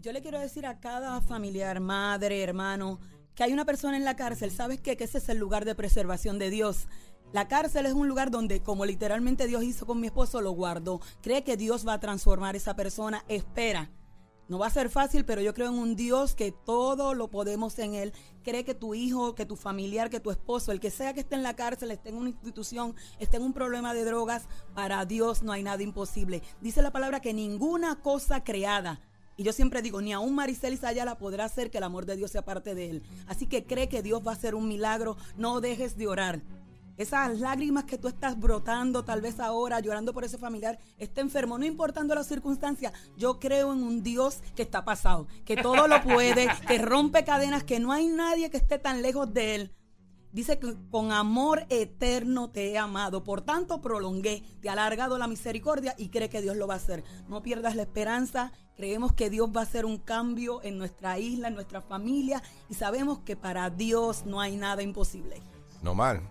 Yo 0.00 0.12
le 0.12 0.22
quiero 0.22 0.40
decir 0.40 0.64
a 0.64 0.80
cada 0.80 1.20
familiar, 1.20 1.78
madre, 1.78 2.42
hermano, 2.42 3.00
que 3.34 3.42
hay 3.42 3.52
una 3.52 3.66
persona 3.66 3.98
en 3.98 4.04
la 4.06 4.16
cárcel. 4.16 4.50
¿Sabes 4.50 4.80
qué? 4.80 4.96
Que 4.96 5.04
ese 5.04 5.18
es 5.18 5.28
el 5.28 5.36
lugar 5.36 5.66
de 5.66 5.74
preservación 5.74 6.38
de 6.38 6.48
Dios. 6.48 6.88
La 7.34 7.48
cárcel 7.48 7.84
es 7.84 7.92
un 7.92 8.08
lugar 8.08 8.30
donde, 8.30 8.62
como 8.62 8.86
literalmente 8.86 9.46
Dios 9.46 9.62
hizo 9.62 9.84
con 9.84 10.00
mi 10.00 10.06
esposo, 10.06 10.40
lo 10.40 10.52
guardó. 10.52 11.00
Cree 11.20 11.44
que 11.44 11.58
Dios 11.58 11.86
va 11.86 11.94
a 11.94 12.00
transformar 12.00 12.56
esa 12.56 12.74
persona. 12.74 13.26
Espera. 13.28 13.90
No 14.48 14.58
va 14.58 14.68
a 14.68 14.70
ser 14.70 14.88
fácil, 14.88 15.26
pero 15.26 15.42
yo 15.42 15.52
creo 15.52 15.68
en 15.68 15.78
un 15.78 15.94
Dios 15.96 16.34
que 16.34 16.50
todo 16.50 17.12
lo 17.12 17.28
podemos 17.28 17.78
en 17.78 17.94
Él. 17.94 18.14
Cree 18.42 18.64
que 18.64 18.74
tu 18.74 18.94
hijo, 18.94 19.34
que 19.34 19.44
tu 19.44 19.54
familiar, 19.54 20.08
que 20.08 20.18
tu 20.18 20.30
esposo, 20.30 20.72
el 20.72 20.80
que 20.80 20.90
sea 20.90 21.12
que 21.12 21.20
esté 21.20 21.34
en 21.34 21.42
la 21.42 21.54
cárcel, 21.54 21.90
esté 21.90 22.08
en 22.08 22.16
una 22.16 22.30
institución, 22.30 22.96
esté 23.18 23.36
en 23.36 23.42
un 23.42 23.52
problema 23.52 23.92
de 23.92 24.04
drogas, 24.04 24.48
para 24.74 25.04
Dios 25.04 25.42
no 25.42 25.52
hay 25.52 25.62
nada 25.62 25.82
imposible. 25.82 26.42
Dice 26.62 26.80
la 26.80 26.90
palabra 26.90 27.20
que 27.20 27.34
ninguna 27.34 28.00
cosa 28.00 28.42
creada, 28.42 29.00
y 29.40 29.42
yo 29.42 29.54
siempre 29.54 29.80
digo, 29.80 30.02
ni 30.02 30.12
aún 30.12 30.34
Maricelis 30.34 30.84
Ayala 30.84 31.16
podrá 31.16 31.46
hacer 31.46 31.70
que 31.70 31.78
el 31.78 31.84
amor 31.84 32.04
de 32.04 32.14
Dios 32.14 32.30
sea 32.30 32.44
parte 32.44 32.74
de 32.74 32.90
Él. 32.90 33.02
Así 33.26 33.46
que 33.46 33.64
cree 33.64 33.88
que 33.88 34.02
Dios 34.02 34.20
va 34.20 34.32
a 34.32 34.34
hacer 34.34 34.54
un 34.54 34.68
milagro. 34.68 35.16
No 35.38 35.62
dejes 35.62 35.96
de 35.96 36.08
orar. 36.08 36.42
Esas 36.98 37.40
lágrimas 37.40 37.84
que 37.84 37.96
tú 37.96 38.08
estás 38.08 38.38
brotando, 38.38 39.02
tal 39.02 39.22
vez 39.22 39.40
ahora, 39.40 39.80
llorando 39.80 40.12
por 40.12 40.24
ese 40.24 40.36
familiar, 40.36 40.78
está 40.98 41.22
enfermo, 41.22 41.56
no 41.56 41.64
importando 41.64 42.14
las 42.14 42.26
circunstancias. 42.26 42.92
Yo 43.16 43.40
creo 43.40 43.72
en 43.72 43.82
un 43.82 44.02
Dios 44.02 44.42
que 44.54 44.60
está 44.60 44.84
pasado, 44.84 45.26
que 45.46 45.56
todo 45.56 45.88
lo 45.88 46.02
puede, 46.02 46.46
que 46.68 46.76
rompe 46.76 47.24
cadenas, 47.24 47.64
que 47.64 47.80
no 47.80 47.92
hay 47.92 48.08
nadie 48.08 48.50
que 48.50 48.58
esté 48.58 48.78
tan 48.78 49.00
lejos 49.00 49.32
de 49.32 49.54
Él. 49.54 49.72
Dice 50.32 50.60
que 50.60 50.76
con 50.90 51.10
amor 51.10 51.66
eterno 51.70 52.50
te 52.50 52.70
he 52.70 52.78
amado. 52.78 53.24
Por 53.24 53.40
tanto, 53.40 53.80
prolongué, 53.80 54.44
te 54.60 54.68
ha 54.68 54.72
alargado 54.72 55.18
la 55.18 55.26
misericordia 55.26 55.94
y 55.98 56.10
cree 56.10 56.28
que 56.28 56.40
Dios 56.40 56.56
lo 56.56 56.68
va 56.68 56.74
a 56.74 56.76
hacer. 56.76 57.02
No 57.28 57.42
pierdas 57.42 57.74
la 57.74 57.82
esperanza. 57.82 58.52
Creemos 58.80 59.12
que 59.12 59.28
Dios 59.28 59.50
va 59.54 59.60
a 59.60 59.64
hacer 59.64 59.84
un 59.84 59.98
cambio 59.98 60.62
en 60.62 60.78
nuestra 60.78 61.18
isla, 61.18 61.48
en 61.48 61.54
nuestra 61.54 61.82
familia. 61.82 62.42
Y 62.70 62.74
sabemos 62.74 63.18
que 63.18 63.36
para 63.36 63.68
Dios 63.68 64.24
no 64.24 64.40
hay 64.40 64.56
nada 64.56 64.82
imposible. 64.82 65.42
Nomar, 65.82 66.22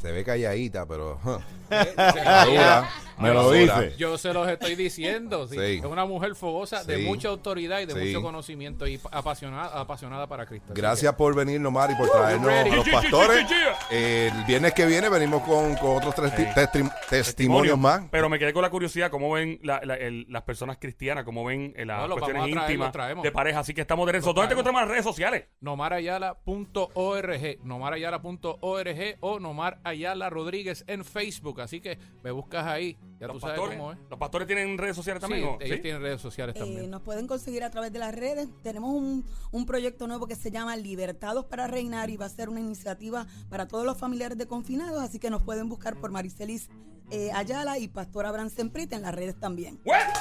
se 0.00 0.12
ve 0.12 0.22
calladita, 0.22 0.86
pero... 0.86 1.18
huh, 1.24 1.40
está 1.68 2.44
dura, 2.44 2.88
Me 3.20 3.32
lo 3.34 3.50
dice. 3.50 3.94
Yo 3.98 4.16
se 4.18 4.32
los 4.32 4.48
estoy 4.48 4.74
diciendo. 4.76 5.46
sí. 5.48 5.56
Sí. 5.58 5.78
Es 5.78 5.84
una 5.84 6.04
mujer 6.04 6.34
fogosa, 6.34 6.84
de 6.84 6.98
mucha 6.98 7.28
autoridad 7.28 7.80
y 7.80 7.86
de 7.86 7.92
Sí. 7.94 7.98
mucho 8.08 8.22
conocimiento 8.22 8.86
y 8.86 9.00
apasionada, 9.10 9.80
apasionada 9.80 10.26
para 10.26 10.46
Cristo. 10.46 10.72
Gracias 10.74 11.12
por 11.14 11.34
venir, 11.34 11.60
Nomar, 11.60 11.90
y 11.90 11.94
por 11.96 12.08
traernos 12.10 12.50
los 12.76 12.88
pastores. 12.90 13.46
El 13.90 14.44
viernes 14.44 14.72
que 14.74 14.86
viene 14.86 15.08
venimos 15.08 15.42
con, 15.42 15.74
con 15.76 15.96
otros 15.96 16.14
tres 16.14 16.34
ti- 16.36 16.44
testi- 16.44 16.92
testimonios 17.08 17.78
más. 17.78 18.02
Pero 18.10 18.28
me 18.28 18.38
quedé 18.38 18.52
con 18.52 18.62
la 18.62 18.70
curiosidad, 18.70 19.10
cómo 19.10 19.32
ven 19.32 19.58
la- 19.62 19.80
la- 19.84 19.96
el- 19.96 20.26
las 20.28 20.42
personas 20.42 20.78
cristianas, 20.78 21.24
cómo 21.24 21.44
ven 21.44 21.72
eh, 21.76 21.84
las 21.84 22.00
No, 22.08 22.14
cuestiones 22.14 22.42
traer, 22.52 22.70
íntimas 22.70 22.92
de 23.22 23.32
pareja. 23.32 23.60
Así 23.60 23.74
que 23.74 23.80
estamos 23.80 24.06
de 24.06 24.12
regreso. 24.12 24.28
Los 24.28 24.34
¿Dónde 24.36 24.48
te 24.48 24.52
encontramos 24.54 24.80
en 24.82 24.86
las 24.88 24.90
redes 24.92 25.04
sociales? 25.04 25.44
nomarayala.org, 25.60 27.58
nomarayala.org 27.64 29.16
o 29.20 29.40
Nomar 29.40 29.78
Ayala 29.84 30.30
Rodríguez 30.30 30.84
en 30.86 31.04
Facebook. 31.04 31.60
Así 31.60 31.80
que 31.80 31.98
me 32.22 32.30
buscas 32.30 32.66
ahí, 32.66 32.96
ya 33.20 33.26
tú 33.26 33.32
Los 33.34 33.42
sabes 33.42 33.56
pastores, 33.56 33.78
cómo 33.78 33.92
es. 33.92 33.98
los 34.10 34.18
pastores 34.18 34.46
tienen 34.46 34.78
redes 34.78 34.96
sociales 34.96 35.22
Sí, 35.22 35.28
también. 35.30 35.58
¿Sí? 35.60 35.78
tienen 35.82 36.02
redes 36.02 36.20
sociales 36.20 36.54
Eh, 36.56 36.58
también. 36.60 36.90
nos 36.90 37.02
pueden 37.02 37.26
conseguir 37.26 37.64
a 37.64 37.70
través 37.70 37.92
de 37.92 37.98
las 37.98 38.14
redes. 38.14 38.48
Tenemos 38.62 38.90
un, 38.94 39.24
un 39.50 39.66
proyecto 39.66 40.06
nuevo 40.06 40.26
que 40.26 40.36
se 40.36 40.50
llama 40.50 40.76
Libertados 40.76 41.44
para 41.46 41.66
Reinar 41.66 42.10
y 42.10 42.16
va 42.16 42.26
a 42.26 42.28
ser 42.28 42.48
una 42.48 42.60
iniciativa 42.60 43.26
para 43.48 43.66
todos 43.68 43.84
los 43.84 43.98
familiares 43.98 44.38
de 44.38 44.46
confinados. 44.46 45.02
Así 45.02 45.18
que 45.18 45.30
nos 45.30 45.42
pueden 45.42 45.68
buscar 45.68 45.96
por 46.00 46.10
Maricelis 46.10 46.68
eh, 47.10 47.30
Ayala 47.32 47.78
y 47.78 47.88
Pastor 47.88 48.26
Abraham 48.26 48.50
Semprita 48.50 48.94
en 48.94 49.02
las 49.02 49.14
redes 49.14 49.38
también. 49.40 49.80
Bueno, 49.84 50.12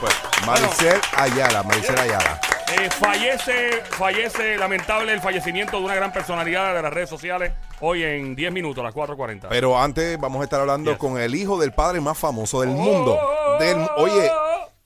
Super. 0.00 0.46
Maricel 0.46 1.00
Ayala, 1.16 1.62
Maricel 1.62 1.98
Ayala. 1.98 2.40
Eh, 2.78 2.88
fallece, 2.90 3.82
fallece, 3.90 4.56
lamentable 4.56 5.12
el 5.12 5.20
fallecimiento 5.20 5.78
de 5.78 5.84
una 5.84 5.94
gran 5.94 6.10
personalidad 6.12 6.74
de 6.74 6.80
las 6.82 6.92
redes 6.92 7.10
sociales 7.10 7.52
hoy 7.80 8.02
en 8.02 8.34
10 8.34 8.50
minutos, 8.52 8.80
a 8.80 8.84
las 8.86 8.94
4.40. 8.94 9.48
Pero 9.50 9.78
antes 9.78 10.18
vamos 10.18 10.40
a 10.40 10.44
estar 10.44 10.60
hablando 10.60 10.90
Yes. 10.92 10.98
con 10.98 11.18
el 11.20 11.34
hijo 11.34 11.58
del 11.60 11.72
padre 11.72 12.00
más 12.00 12.16
famoso 12.16 12.60
del 12.62 12.70
mundo. 12.70 13.18
Del- 13.60 13.86
oye, 13.98 14.30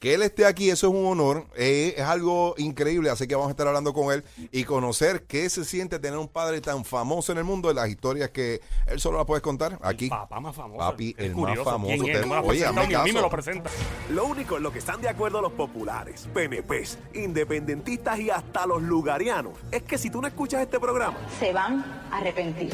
que 0.06 0.14
él 0.14 0.22
esté 0.22 0.46
aquí, 0.46 0.70
eso 0.70 0.86
es 0.86 0.94
un 0.94 1.04
honor. 1.04 1.46
eh, 1.56 1.94
es 1.96 2.04
algo 2.04 2.54
increíble. 2.58 3.10
Así 3.10 3.26
que 3.26 3.34
vamos 3.34 3.48
a 3.48 3.50
estar 3.50 3.66
hablando 3.66 3.92
con 3.92 4.14
él 4.14 4.22
y 4.52 4.62
conocer 4.62 5.24
qué 5.24 5.50
se 5.50 5.64
siente 5.64 5.98
tener 5.98 6.16
un 6.16 6.28
padre 6.28 6.60
tan 6.60 6.84
famoso 6.84 7.32
en 7.32 7.38
el 7.38 7.44
mundo. 7.44 7.66
De 7.66 7.74
las 7.74 7.88
historias 7.88 8.30
que 8.30 8.60
él 8.86 9.00
solo 9.00 9.16
las 9.16 9.26
puedes 9.26 9.42
contar 9.42 9.80
aquí. 9.82 10.08
Papá 10.08 10.38
más 10.38 10.54
famoso. 10.54 10.78
Papi, 10.78 11.16
el 11.18 11.34
más 11.34 11.58
famoso. 11.58 12.04
Oye, 12.44 12.64
a 12.64 12.72
mí 13.02 13.12
me 13.12 13.20
lo 13.20 13.28
presenta. 13.28 13.68
Lo 14.10 14.26
único 14.26 14.58
en 14.58 14.62
lo 14.62 14.72
que 14.72 14.78
están 14.78 15.00
de 15.00 15.08
acuerdo 15.08 15.42
los 15.42 15.52
populares, 15.54 16.28
PNPs, 16.32 16.98
independentistas 17.14 18.20
y 18.20 18.30
hasta 18.30 18.64
los 18.64 18.82
lugarianos 18.82 19.54
es 19.72 19.82
que 19.82 19.98
si 19.98 20.08
tú 20.08 20.20
no 20.22 20.28
escuchas 20.28 20.62
este 20.62 20.78
programa, 20.78 21.18
se 21.40 21.52
van 21.52 21.84
a 22.12 22.18
arrepentir. 22.18 22.72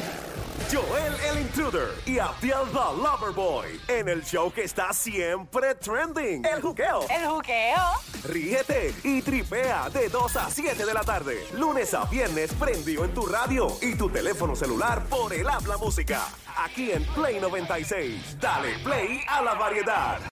Joel 0.71 1.13
el 1.29 1.41
Intruder 1.41 1.89
y 2.05 2.19
Abdiel 2.19 2.65
the 2.71 3.01
Loverboy 3.01 3.79
en 3.87 4.09
el 4.09 4.23
show 4.23 4.51
que 4.51 4.63
está 4.63 4.93
siempre 4.93 5.75
trending, 5.75 6.45
El 6.45 6.61
Juqueo. 6.61 7.01
El 7.09 7.27
juqueo. 7.27 7.81
Ríete 8.23 8.93
y 9.03 9.21
tripea 9.21 9.89
de 9.89 10.09
2 10.09 10.35
a 10.37 10.49
7 10.49 10.85
de 10.85 10.93
la 10.93 11.01
tarde, 11.01 11.45
lunes 11.53 11.93
a 11.93 12.05
viernes 12.05 12.53
prendido 12.53 13.05
en 13.05 13.13
tu 13.13 13.25
radio 13.25 13.67
y 13.81 13.95
tu 13.95 14.09
teléfono 14.09 14.55
celular 14.55 15.03
por 15.09 15.33
el 15.33 15.47
habla 15.47 15.77
música. 15.77 16.27
Aquí 16.57 16.91
en 16.91 17.03
Play 17.13 17.39
96. 17.39 18.39
Dale 18.39 18.77
play 18.83 19.21
a 19.27 19.41
la 19.41 19.55
variedad. 19.55 20.19